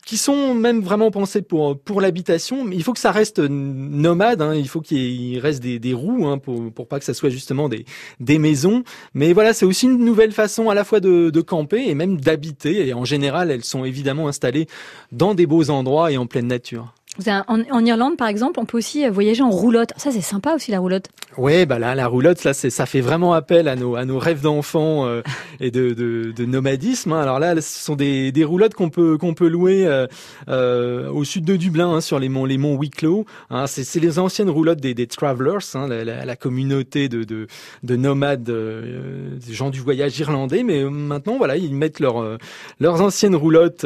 qui 0.05 0.17
sont 0.17 0.55
même 0.55 0.81
vraiment 0.81 1.11
pensés 1.11 1.41
pour 1.41 1.79
pour 1.79 2.01
l'habitation. 2.01 2.67
Il 2.71 2.83
faut 2.83 2.93
que 2.93 2.99
ça 2.99 3.11
reste 3.11 3.39
nomade. 3.39 4.43
il 4.55 4.67
faut 4.67 4.81
qu'il 4.81 5.37
reste 5.39 5.61
des, 5.61 5.77
des 5.79 5.93
roues 5.93 6.37
pour 6.39 6.71
pour 6.73 6.87
pas 6.87 6.99
que 6.99 7.05
ça 7.05 7.13
soit 7.13 7.29
justement 7.29 7.69
des 7.69 7.85
des 8.19 8.39
maisons. 8.39 8.83
Mais 9.13 9.33
voilà, 9.33 9.53
c'est 9.53 9.65
aussi 9.65 9.85
une 9.85 10.03
nouvelle 10.03 10.31
façon 10.31 10.69
à 10.69 10.73
la 10.73 10.83
fois 10.83 10.99
de, 10.99 11.29
de 11.29 11.41
camper 11.41 11.87
et 11.87 11.95
même 11.95 12.19
d'habiter. 12.19 12.87
Et 12.87 12.93
en 12.93 13.05
général, 13.05 13.51
elles 13.51 13.63
sont 13.63 13.85
évidemment 13.85 14.27
installées 14.27 14.67
dans 15.11 15.33
des 15.35 15.45
beaux 15.45 15.69
endroits 15.69 16.11
et 16.11 16.17
en 16.17 16.25
pleine 16.25 16.47
nature. 16.47 16.93
En, 17.19 17.85
Irlande, 17.85 18.15
par 18.15 18.29
exemple, 18.29 18.59
on 18.59 18.65
peut 18.65 18.77
aussi 18.77 19.07
voyager 19.09 19.43
en 19.43 19.49
roulotte. 19.49 19.91
Ça, 19.97 20.11
c'est 20.11 20.21
sympa 20.21 20.55
aussi 20.55 20.71
la 20.71 20.79
roulotte. 20.79 21.09
Oui, 21.37 21.65
bah 21.65 21.77
là, 21.77 21.93
la 21.93 22.07
roulotte, 22.07 22.43
là, 22.45 22.53
ça 22.53 22.85
fait 22.85 23.01
vraiment 23.01 23.33
appel 23.33 23.67
à 23.67 23.75
nos, 23.75 23.95
à 23.95 24.05
nos 24.05 24.17
rêves 24.17 24.41
d'enfants 24.41 25.05
euh, 25.05 25.21
et 25.59 25.71
de, 25.71 25.93
de, 25.93 26.31
de 26.31 26.45
nomadisme. 26.45 27.11
Hein. 27.11 27.21
Alors 27.21 27.39
là, 27.39 27.59
ce 27.59 27.83
sont 27.83 27.95
des, 27.95 28.31
des 28.31 28.45
roulottes 28.45 28.75
qu'on 28.75 28.89
peut 28.89 29.17
qu'on 29.17 29.33
peut 29.33 29.49
louer 29.49 29.85
euh, 29.85 30.07
euh, 30.47 31.09
au 31.09 31.25
sud 31.25 31.43
de 31.43 31.57
Dublin, 31.57 31.89
hein, 31.95 32.01
sur 32.01 32.17
les 32.17 32.29
monts 32.29 32.45
les 32.45 32.57
monts 32.57 32.75
Wicklow. 32.75 33.25
Hein. 33.49 33.67
C'est 33.67 33.99
les 33.99 34.17
anciennes 34.17 34.49
roulottes 34.49 34.79
des, 34.79 34.93
des 34.93 35.07
travelers, 35.07 35.75
hein, 35.75 35.87
la, 35.87 36.25
la, 36.25 36.35
communauté 36.37 37.09
de, 37.09 37.23
de, 37.23 37.47
de 37.83 37.95
nomades, 37.97 38.43
des 38.43 39.53
gens 39.53 39.69
du 39.69 39.81
voyage 39.81 40.17
irlandais. 40.17 40.63
Mais 40.63 40.83
maintenant, 40.85 41.37
voilà, 41.37 41.57
ils 41.57 41.75
mettent 41.75 41.99
leurs 41.99 42.37
leurs 42.79 43.01
anciennes 43.01 43.35
roulottes 43.35 43.85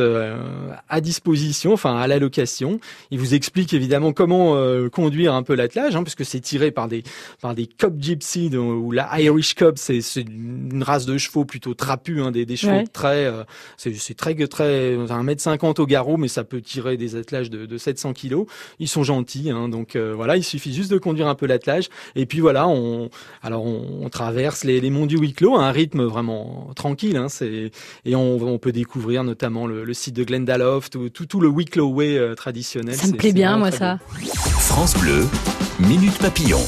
à 0.90 1.02
disposition, 1.02 1.74
enfin 1.74 1.98
à 1.98 2.06
la 2.08 2.20
location. 2.20 2.80
Il 3.16 3.20
vous 3.22 3.34
explique 3.34 3.74
évidemment 3.74 4.12
comment 4.12 4.58
euh, 4.58 4.90
conduire 4.90 5.34
un 5.34 5.42
peu 5.42 5.56
l'attelage, 5.56 5.96
hein, 5.96 6.04
puisque 6.04 6.26
c'est 6.26 6.42
tiré 6.42 6.72
par 6.72 6.90
des 6.90 7.04
par 7.40 7.56
des 7.56 7.66
Cub 7.66 7.96
Gypsy 7.98 8.54
ou 8.58 8.92
la 8.92 9.22
Irish 9.22 9.56
Cub, 9.56 9.76
c'est 9.78 10.02
une 10.18 10.84
race 10.84 11.06
de 11.06 11.18
chevaux 11.18 11.46
plutôt 11.46 11.74
trapus, 11.74 12.20
hein, 12.22 12.32
des, 12.32 12.46
des 12.46 12.58
chevaux 12.58 12.84
très, 12.92 13.24
euh, 13.24 13.46
c'est 13.78 14.18
très 14.18 14.36
très 14.48 14.98
un 15.10 15.24
mètre 15.24 15.42
cinquante 15.42 15.80
au 15.80 15.86
garrot, 15.86 16.18
mais 16.18 16.28
ça 16.28 16.44
peut 16.44 16.60
tirer 16.60 16.98
des 16.98 17.16
attelages 17.16 17.50
de, 17.50 17.66
de 17.66 17.78
700 17.78 18.12
kilos. 18.12 18.48
Ils 18.80 18.90
sont 18.90 19.04
gentils, 19.04 19.50
hein, 19.50 19.70
donc 19.70 19.96
euh, 19.96 20.14
voilà, 20.14 20.36
il 20.36 20.44
suffit 20.44 20.74
juste 20.74 20.92
de 20.92 20.98
conduire 20.98 21.30
un 21.30 21.36
peu 21.36 21.46
l'attelage, 21.46 21.88
et 22.18 22.26
puis 22.26 22.42
voilà, 22.42 22.68
on 22.68 23.10
alors 23.42 23.64
on, 23.64 24.10
traverse 24.10 24.66
les, 24.66 24.82
les 24.82 24.90
monts 24.90 25.06
du 25.06 25.16
Wicklow 25.16 25.56
à 25.56 25.64
un 25.64 25.72
rythme 25.72 26.04
vraiment 26.04 26.70
tranquille, 26.76 27.16
hein, 27.16 27.30
c'est 27.30 27.72
et 28.04 28.16
on, 28.18 28.36
on, 28.42 28.58
peut 28.58 28.74
découvrir 28.74 29.24
notamment 29.24 29.68
le, 29.68 29.86
le 29.86 29.94
site 29.94 30.18
de 30.18 30.26
Glendalough, 30.26 30.90
tout, 30.92 31.08
tout, 31.08 31.26
tout 31.26 31.40
le 31.40 31.48
Wicklow 31.48 31.88
Way 31.94 32.36
traditionnel. 32.36 32.96
Ça 33.06 33.12
me 33.12 33.18
plaît 33.18 33.34
bien, 33.34 33.58
moi, 33.58 33.72
ça. 33.72 34.00
France 34.60 34.96
Bleu, 34.96 35.28
Minute 35.80 36.18
Papillon. 36.18 36.62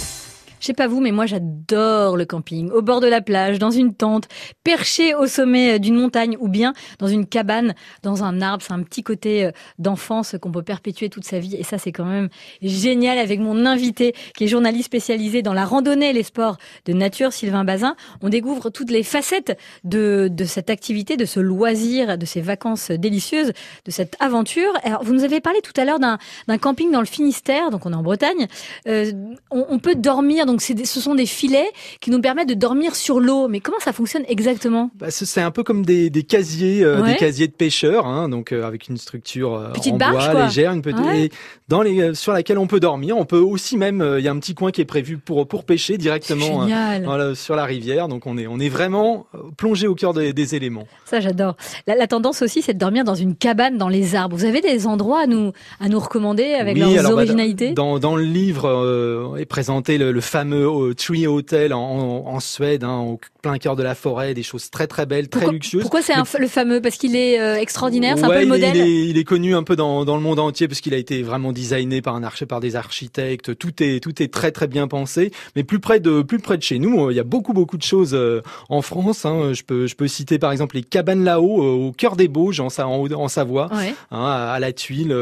Je 0.59 0.65
sais 0.65 0.73
pas 0.73 0.87
vous, 0.87 0.99
mais 0.99 1.11
moi 1.11 1.25
j'adore 1.25 2.17
le 2.17 2.25
camping. 2.25 2.71
Au 2.71 2.81
bord 2.81 2.99
de 2.99 3.07
la 3.07 3.21
plage, 3.21 3.59
dans 3.59 3.71
une 3.71 3.93
tente, 3.93 4.27
perché 4.63 5.13
au 5.13 5.27
sommet 5.27 5.79
d'une 5.79 5.95
montagne 5.95 6.35
ou 6.39 6.47
bien 6.47 6.73
dans 6.99 7.07
une 7.07 7.25
cabane, 7.25 7.75
dans 8.03 8.23
un 8.23 8.41
arbre. 8.41 8.63
C'est 8.65 8.73
un 8.73 8.81
petit 8.81 9.03
côté 9.03 9.45
euh, 9.45 9.51
d'enfance 9.77 10.35
qu'on 10.41 10.51
peut 10.51 10.63
perpétuer 10.63 11.09
toute 11.09 11.25
sa 11.25 11.39
vie. 11.39 11.55
Et 11.55 11.63
ça, 11.63 11.77
c'est 11.77 11.91
quand 11.91 12.05
même 12.05 12.29
génial 12.61 13.19
avec 13.19 13.39
mon 13.39 13.65
invité 13.65 14.13
qui 14.35 14.45
est 14.45 14.47
journaliste 14.47 14.85
spécialisé 14.85 15.41
dans 15.41 15.53
la 15.53 15.65
randonnée 15.65 16.09
et 16.09 16.13
les 16.13 16.23
sports 16.23 16.57
de 16.85 16.93
nature, 16.93 17.33
Sylvain 17.33 17.63
Bazin. 17.63 17.95
On 18.21 18.29
découvre 18.29 18.69
toutes 18.69 18.89
les 18.89 19.03
facettes 19.03 19.57
de, 19.83 20.27
de 20.31 20.45
cette 20.45 20.69
activité, 20.69 21.17
de 21.17 21.25
ce 21.25 21.39
loisir, 21.39 22.17
de 22.17 22.25
ces 22.25 22.41
vacances 22.41 22.89
délicieuses, 22.89 23.51
de 23.85 23.91
cette 23.91 24.15
aventure. 24.19 24.71
Alors, 24.83 25.03
vous 25.03 25.13
nous 25.13 25.23
avez 25.23 25.39
parlé 25.39 25.61
tout 25.61 25.79
à 25.79 25.85
l'heure 25.85 25.99
d'un 25.99 26.57
camping 26.57 26.91
dans 26.91 26.99
le 26.99 27.05
Finistère, 27.05 27.69
donc 27.69 27.85
on 27.85 27.93
est 27.93 27.95
en 27.95 28.03
Bretagne. 28.03 28.47
Euh, 28.87 29.11
on, 29.51 29.65
on 29.69 29.79
peut 29.79 29.95
dormir 29.95 30.46
donc 30.47 30.61
ce 30.61 30.99
sont 30.99 31.13
des 31.13 31.27
filets 31.27 31.69
qui 31.99 32.09
nous 32.09 32.19
permettent 32.19 32.49
de 32.49 32.55
dormir 32.55 32.95
sur 32.95 33.19
l'eau. 33.19 33.47
Mais 33.47 33.59
comment 33.59 33.79
ça 33.79 33.93
fonctionne 33.93 34.23
exactement? 34.27 34.89
Bah, 34.95 35.07
C'est 35.11 35.41
un 35.41 35.51
peu 35.51 35.63
comme 35.63 35.85
des, 35.85 36.09
casiers, 36.23 36.83
euh, 36.83 37.03
des 37.03 37.15
casiers 37.15 37.47
de 37.47 37.53
pêcheurs, 37.53 38.07
hein, 38.07 38.29
donc 38.29 38.51
euh, 38.51 38.65
avec 38.65 38.87
une 38.87 38.97
structure 38.97 39.53
euh, 39.53 39.73
en 39.91 39.97
bois 39.97 40.45
légère, 40.45 40.71
une 40.71 40.81
petite, 40.81 41.33
dans 41.67 41.81
les, 41.83 42.15
sur 42.15 42.33
laquelle 42.33 42.57
on 42.57 42.65
peut 42.65 42.79
dormir. 42.79 43.17
On 43.17 43.25
peut 43.25 43.37
aussi 43.37 43.77
même, 43.77 44.03
il 44.17 44.23
y 44.23 44.27
a 44.27 44.31
un 44.31 44.39
petit 44.39 44.55
coin 44.55 44.71
qui 44.71 44.81
est 44.81 44.85
prévu 44.85 45.17
pour 45.17 45.47
pour 45.47 45.65
pêcher 45.65 45.97
directement 45.97 46.63
hein, 46.63 47.35
sur 47.35 47.55
la 47.55 47.65
rivière. 47.65 48.07
Donc 48.07 48.25
on 48.25 48.37
est 48.37 48.47
on 48.47 48.59
est 48.59 48.69
vraiment 48.69 49.27
plongé 49.57 49.87
au 49.87 49.95
cœur 49.95 50.13
des, 50.13 50.55
éléments. 50.55 50.87
Ça 51.03 51.19
j'adore. 51.19 51.57
La, 51.87 52.07
tendance 52.07 52.41
aussi, 52.41 52.61
c'est 52.61 52.73
de 52.73 52.79
dormir 52.79 53.03
dans 53.03 53.15
une 53.15 53.35
cabane 53.35 53.77
dans 53.77 53.89
les 53.89 54.15
arbres. 54.15 54.37
Vous 54.37 54.45
avez 54.45 54.61
des 54.61 54.87
endroits 54.87 55.23
à 55.23 55.27
nous 55.27 55.51
à 55.81 55.89
nous 55.89 55.99
recommander 55.99 56.53
avec 56.53 56.77
leurs 56.77 57.03
bah, 57.03 57.11
originalités? 57.11 57.73
dans, 57.73 57.99
dans 57.99 58.15
le 58.15 58.23
livre 58.23 59.35
est 59.37 59.45
présenté 59.45 59.97
le, 59.97 60.13
le 60.13 60.21
fameux 60.37 60.67
euh, 60.67 60.93
Tree 60.93 61.25
Hotel 61.25 61.73
en, 61.73 61.79
en 62.27 62.39
Suède, 62.39 62.83
hein, 62.83 62.99
au 62.99 63.19
plein 63.41 63.57
cœur 63.57 63.75
de 63.75 63.81
la 63.81 63.95
forêt, 63.95 64.33
des 64.35 64.43
choses 64.43 64.69
très 64.69 64.85
très 64.85 65.05
belles, 65.07 65.29
très 65.29 65.47
luxueuses. 65.47 65.81
Pourquoi 65.81 66.01
c'est 66.01 66.13
le 66.39 66.47
fameux? 66.47 66.79
Parce 66.79 66.97
qu'il 66.97 67.15
est 67.15 67.39
euh, 67.39 67.55
extraordinaire, 67.55 68.17
c'est 68.17 68.25
un 68.25 68.29
peu 68.29 68.41
le 68.41 68.45
modèle? 68.45 68.75
Il 68.75 68.81
est, 68.81 69.07
il 69.09 69.17
est, 69.17 69.23
connu 69.23 69.55
un 69.55 69.63
peu 69.63 69.75
dans, 69.75 70.05
dans 70.05 70.15
le 70.15 70.21
monde 70.21 70.39
entier 70.39 70.67
parce 70.67 70.79
qu'il 70.79 70.93
a 70.93 70.97
été 70.97 71.23
vraiment 71.23 71.51
designé 71.51 72.01
par 72.01 72.15
un 72.15 72.23
archi, 72.23 72.45
par 72.45 72.59
des 72.59 72.75
architectes. 72.75 73.57
Tout 73.57 73.81
est 73.81 73.99
tout 73.99 74.21
est 74.21 74.31
très 74.31 74.51
très 74.51 74.67
bien 74.67 74.87
pensé. 74.87 75.31
Mais 75.55 75.63
plus 75.63 75.79
près 75.79 75.99
de 75.99 76.21
plus 76.21 76.39
près 76.39 76.57
de 76.57 76.63
chez 76.63 76.77
nous, 76.77 77.09
il 77.09 77.17
y 77.17 77.19
a 77.19 77.23
beaucoup 77.23 77.53
beaucoup 77.53 77.77
de 77.77 77.83
choses 77.83 78.13
euh, 78.13 78.41
en 78.69 78.83
France. 78.83 79.25
Hein. 79.25 79.53
Je 79.53 79.63
peux 79.63 79.87
je 79.87 79.95
peux 79.95 80.07
citer 80.07 80.37
par 80.37 80.51
exemple 80.51 80.75
les 80.75 80.83
cabanes 80.83 81.23
là-haut 81.23 81.87
au 81.87 81.91
cœur 81.91 82.15
des 82.15 82.27
Bauges 82.27 82.59
en, 82.59 82.67
en, 82.67 83.11
en 83.11 83.27
Savoie, 83.27 83.69
hein, 83.71 83.93
à, 84.11 84.59
la 84.59 84.71
Tuile, 84.71 85.15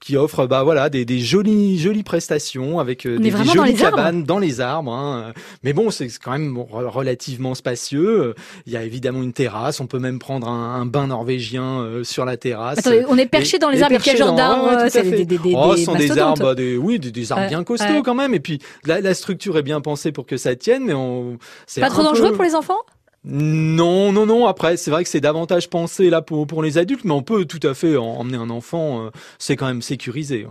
qui 0.00 0.16
offre 0.16 0.46
bah 0.46 0.64
voilà 0.64 0.90
des, 0.90 1.04
des 1.04 1.20
jolies 1.20 1.78
jolies 1.78 2.02
prestations 2.02 2.80
avec 2.80 3.06
des, 3.06 3.18
des 3.18 3.30
jolies 3.30 3.74
cabanes 3.74 4.24
dans 4.24 4.38
les 4.38 4.55
arbres. 4.60 4.92
Hein. 4.92 5.32
Mais 5.62 5.72
bon, 5.72 5.90
c'est 5.90 6.08
quand 6.22 6.32
même 6.32 6.58
relativement 6.58 7.54
spacieux. 7.54 8.34
Il 8.66 8.72
y 8.72 8.76
a 8.76 8.82
évidemment 8.82 9.22
une 9.22 9.32
terrasse. 9.32 9.80
On 9.80 9.86
peut 9.86 9.98
même 9.98 10.18
prendre 10.18 10.48
un, 10.48 10.86
bain 10.86 11.08
norvégien 11.08 11.80
euh, 11.80 12.04
sur 12.04 12.24
la 12.24 12.36
terrasse. 12.36 12.78
On 13.08 13.18
est 13.18 13.26
perché 13.26 13.58
dans 13.58 13.70
les 13.70 13.82
arbres. 13.82 13.96
Quel 14.02 14.16
genre 14.16 14.34
d'arbres 14.34 14.86
C'est 14.88 15.02
des, 15.02 15.24
des, 15.24 15.38
des, 15.38 15.52
oh, 15.54 15.76
sont 15.76 15.94
des 15.94 16.18
arbres, 16.18 16.54
des, 16.54 16.76
oui, 16.76 16.98
des, 16.98 17.32
arbres 17.32 17.48
bien 17.48 17.64
costauds 17.64 18.02
quand 18.04 18.14
même. 18.14 18.34
Et 18.34 18.40
puis 18.40 18.60
la, 18.84 19.00
la, 19.00 19.14
structure 19.14 19.56
est 19.58 19.62
bien 19.62 19.80
pensée 19.80 20.12
pour 20.12 20.26
que 20.26 20.36
ça 20.36 20.54
tienne, 20.56 20.84
mais 20.84 20.94
on. 20.94 21.38
Pas 21.80 21.90
trop 21.90 22.02
dangereux 22.02 22.32
pour 22.32 22.44
les 22.44 22.54
enfants? 22.54 22.80
Non, 23.28 24.12
non, 24.12 24.24
non. 24.24 24.46
Après, 24.46 24.76
c'est 24.76 24.90
vrai 24.92 25.02
que 25.02 25.10
c'est 25.10 25.20
davantage 25.20 25.68
pensé 25.68 26.10
là 26.10 26.22
pour 26.22 26.46
pour 26.46 26.62
les 26.62 26.78
adultes, 26.78 27.04
mais 27.04 27.12
on 27.12 27.22
peut 27.22 27.44
tout 27.44 27.64
à 27.66 27.74
fait 27.74 27.96
emmener 27.96 28.36
un 28.36 28.50
enfant. 28.50 29.06
Euh, 29.06 29.10
c'est 29.38 29.56
quand 29.56 29.66
même 29.66 29.82
sécurisé. 29.82 30.46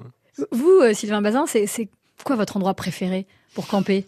Vous, 0.52 0.80
euh, 0.82 0.94
Sylvain 0.94 1.22
Bazin, 1.22 1.46
c'est 1.46 1.88
quoi 2.26 2.36
votre 2.36 2.58
endroit 2.58 2.74
préféré? 2.74 3.28
Pour 3.56 3.66
camper 3.68 4.06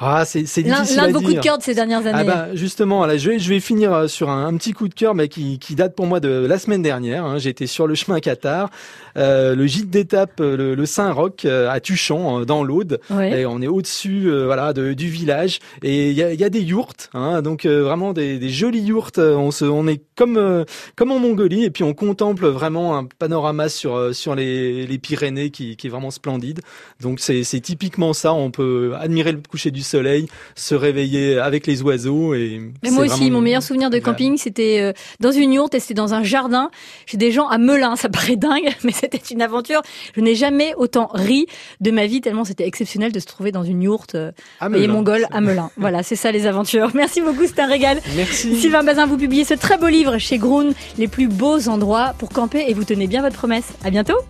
ah, 0.00 0.24
c'est 0.24 0.42
difficile 0.42 0.96
L'un 0.96 1.08
de 1.08 1.12
vos 1.12 1.20
coups 1.20 1.34
de 1.34 1.40
cœur 1.40 1.58
de 1.58 1.62
ces 1.62 1.74
dernières 1.74 2.02
ah 2.06 2.08
années. 2.08 2.30
Ah 2.30 2.46
bah, 2.46 2.54
justement, 2.54 3.04
là, 3.04 3.18
je 3.18 3.30
vais, 3.30 3.38
je 3.38 3.48
vais 3.50 3.60
finir 3.60 3.92
euh, 3.92 4.08
sur 4.08 4.30
un, 4.30 4.56
petit 4.56 4.72
coup 4.72 4.88
de 4.88 4.94
cœur, 4.94 5.14
mais 5.14 5.28
qui, 5.28 5.58
qui 5.58 5.74
date 5.74 5.94
pour 5.94 6.06
moi 6.06 6.20
de 6.20 6.46
la 6.48 6.58
semaine 6.58 6.80
dernière. 6.80 7.24
Hein. 7.24 7.38
J'étais 7.38 7.66
sur 7.66 7.86
le 7.86 7.94
chemin 7.94 8.18
Qatar, 8.20 8.70
euh, 9.18 9.54
le 9.54 9.66
gîte 9.66 9.90
d'étape, 9.90 10.40
euh, 10.40 10.74
le, 10.74 10.86
Saint-Roch 10.86 11.44
à 11.44 11.80
Tuchan, 11.80 12.40
dans 12.40 12.64
l'Aude. 12.64 13.00
Et 13.20 13.44
on 13.44 13.60
est 13.60 13.68
au-dessus, 13.68 14.30
voilà, 14.44 14.72
de, 14.72 14.94
du 14.94 15.08
village. 15.08 15.58
Et 15.82 16.10
il 16.10 16.16
y 16.16 16.22
a, 16.22 16.32
y 16.32 16.44
a, 16.44 16.48
des 16.48 16.62
yourtes, 16.62 17.10
hein, 17.12 17.42
donc 17.42 17.66
vraiment 17.66 18.12
des, 18.12 18.38
des 18.38 18.48
jolies 18.48 18.80
yourtes. 18.80 19.18
On 19.18 19.50
se, 19.50 19.64
on 19.64 19.86
est 19.86 20.00
comme 20.16 20.64
comme 20.96 21.12
en 21.12 21.18
Mongolie, 21.18 21.64
et 21.64 21.70
puis 21.70 21.84
on 21.84 21.94
contemple 21.94 22.46
vraiment 22.46 22.96
un 22.96 23.04
panorama 23.04 23.68
sur 23.68 24.14
sur 24.14 24.34
les, 24.34 24.86
les 24.86 24.98
Pyrénées 24.98 25.50
qui, 25.50 25.76
qui 25.76 25.86
est 25.86 25.90
vraiment 25.90 26.10
splendide. 26.10 26.60
Donc 27.00 27.20
c'est 27.20 27.44
typiquement 27.60 28.12
ça. 28.12 28.32
On 28.32 28.50
peut 28.50 28.94
admirer 28.98 29.32
le 29.32 29.40
coucher 29.48 29.70
du 29.70 29.82
soleil, 29.90 30.26
se 30.54 30.74
réveiller 30.74 31.38
avec 31.38 31.66
les 31.66 31.82
oiseaux. 31.82 32.34
Et 32.34 32.60
Mais 32.82 32.90
moi 32.90 33.04
aussi, 33.04 33.30
mon 33.30 33.40
meilleur 33.40 33.62
souvenir 33.62 33.90
de 33.90 33.98
camping, 33.98 34.36
c'était 34.36 34.78
euh, 34.80 34.92
dans 35.20 35.32
une 35.32 35.52
yourte 35.52 35.74
et 35.74 35.80
c'était 35.80 35.94
dans 35.94 36.14
un 36.14 36.22
jardin 36.22 36.70
chez 37.06 37.16
des 37.16 37.32
gens 37.32 37.48
à 37.48 37.58
Melun. 37.58 37.96
Ça 37.96 38.08
paraît 38.08 38.36
dingue, 38.36 38.70
mais 38.84 38.92
c'était 38.92 39.18
une 39.18 39.42
aventure. 39.42 39.82
Je 40.14 40.20
n'ai 40.20 40.34
jamais 40.34 40.74
autant 40.76 41.10
ri 41.12 41.46
de 41.80 41.90
ma 41.90 42.06
vie 42.06 42.20
tellement 42.20 42.44
c'était 42.44 42.66
exceptionnel 42.66 43.12
de 43.12 43.20
se 43.20 43.26
trouver 43.26 43.52
dans 43.52 43.62
une 43.62 43.82
yourte 43.82 44.14
euh, 44.14 44.32
et 44.74 44.86
mongole 44.86 45.26
à 45.30 45.40
Melun. 45.40 45.70
voilà, 45.76 46.02
c'est 46.02 46.16
ça 46.16 46.32
les 46.32 46.46
aventures. 46.46 46.90
Merci 46.94 47.20
beaucoup, 47.20 47.46
c'est 47.46 47.60
un 47.60 47.66
régal. 47.66 48.00
Merci. 48.16 48.56
Sylvain 48.56 48.82
Bazin, 48.82 49.06
vous 49.06 49.16
publiez 49.16 49.44
ce 49.44 49.54
très 49.54 49.78
beau 49.78 49.88
livre 49.88 50.18
chez 50.18 50.38
Groon, 50.38 50.72
les 50.98 51.08
plus 51.08 51.28
beaux 51.28 51.68
endroits 51.68 52.14
pour 52.18 52.30
camper 52.30 52.64
et 52.68 52.74
vous 52.74 52.84
tenez 52.84 53.06
bien 53.06 53.22
votre 53.22 53.36
promesse. 53.36 53.72
À 53.84 53.90
bientôt. 53.90 54.20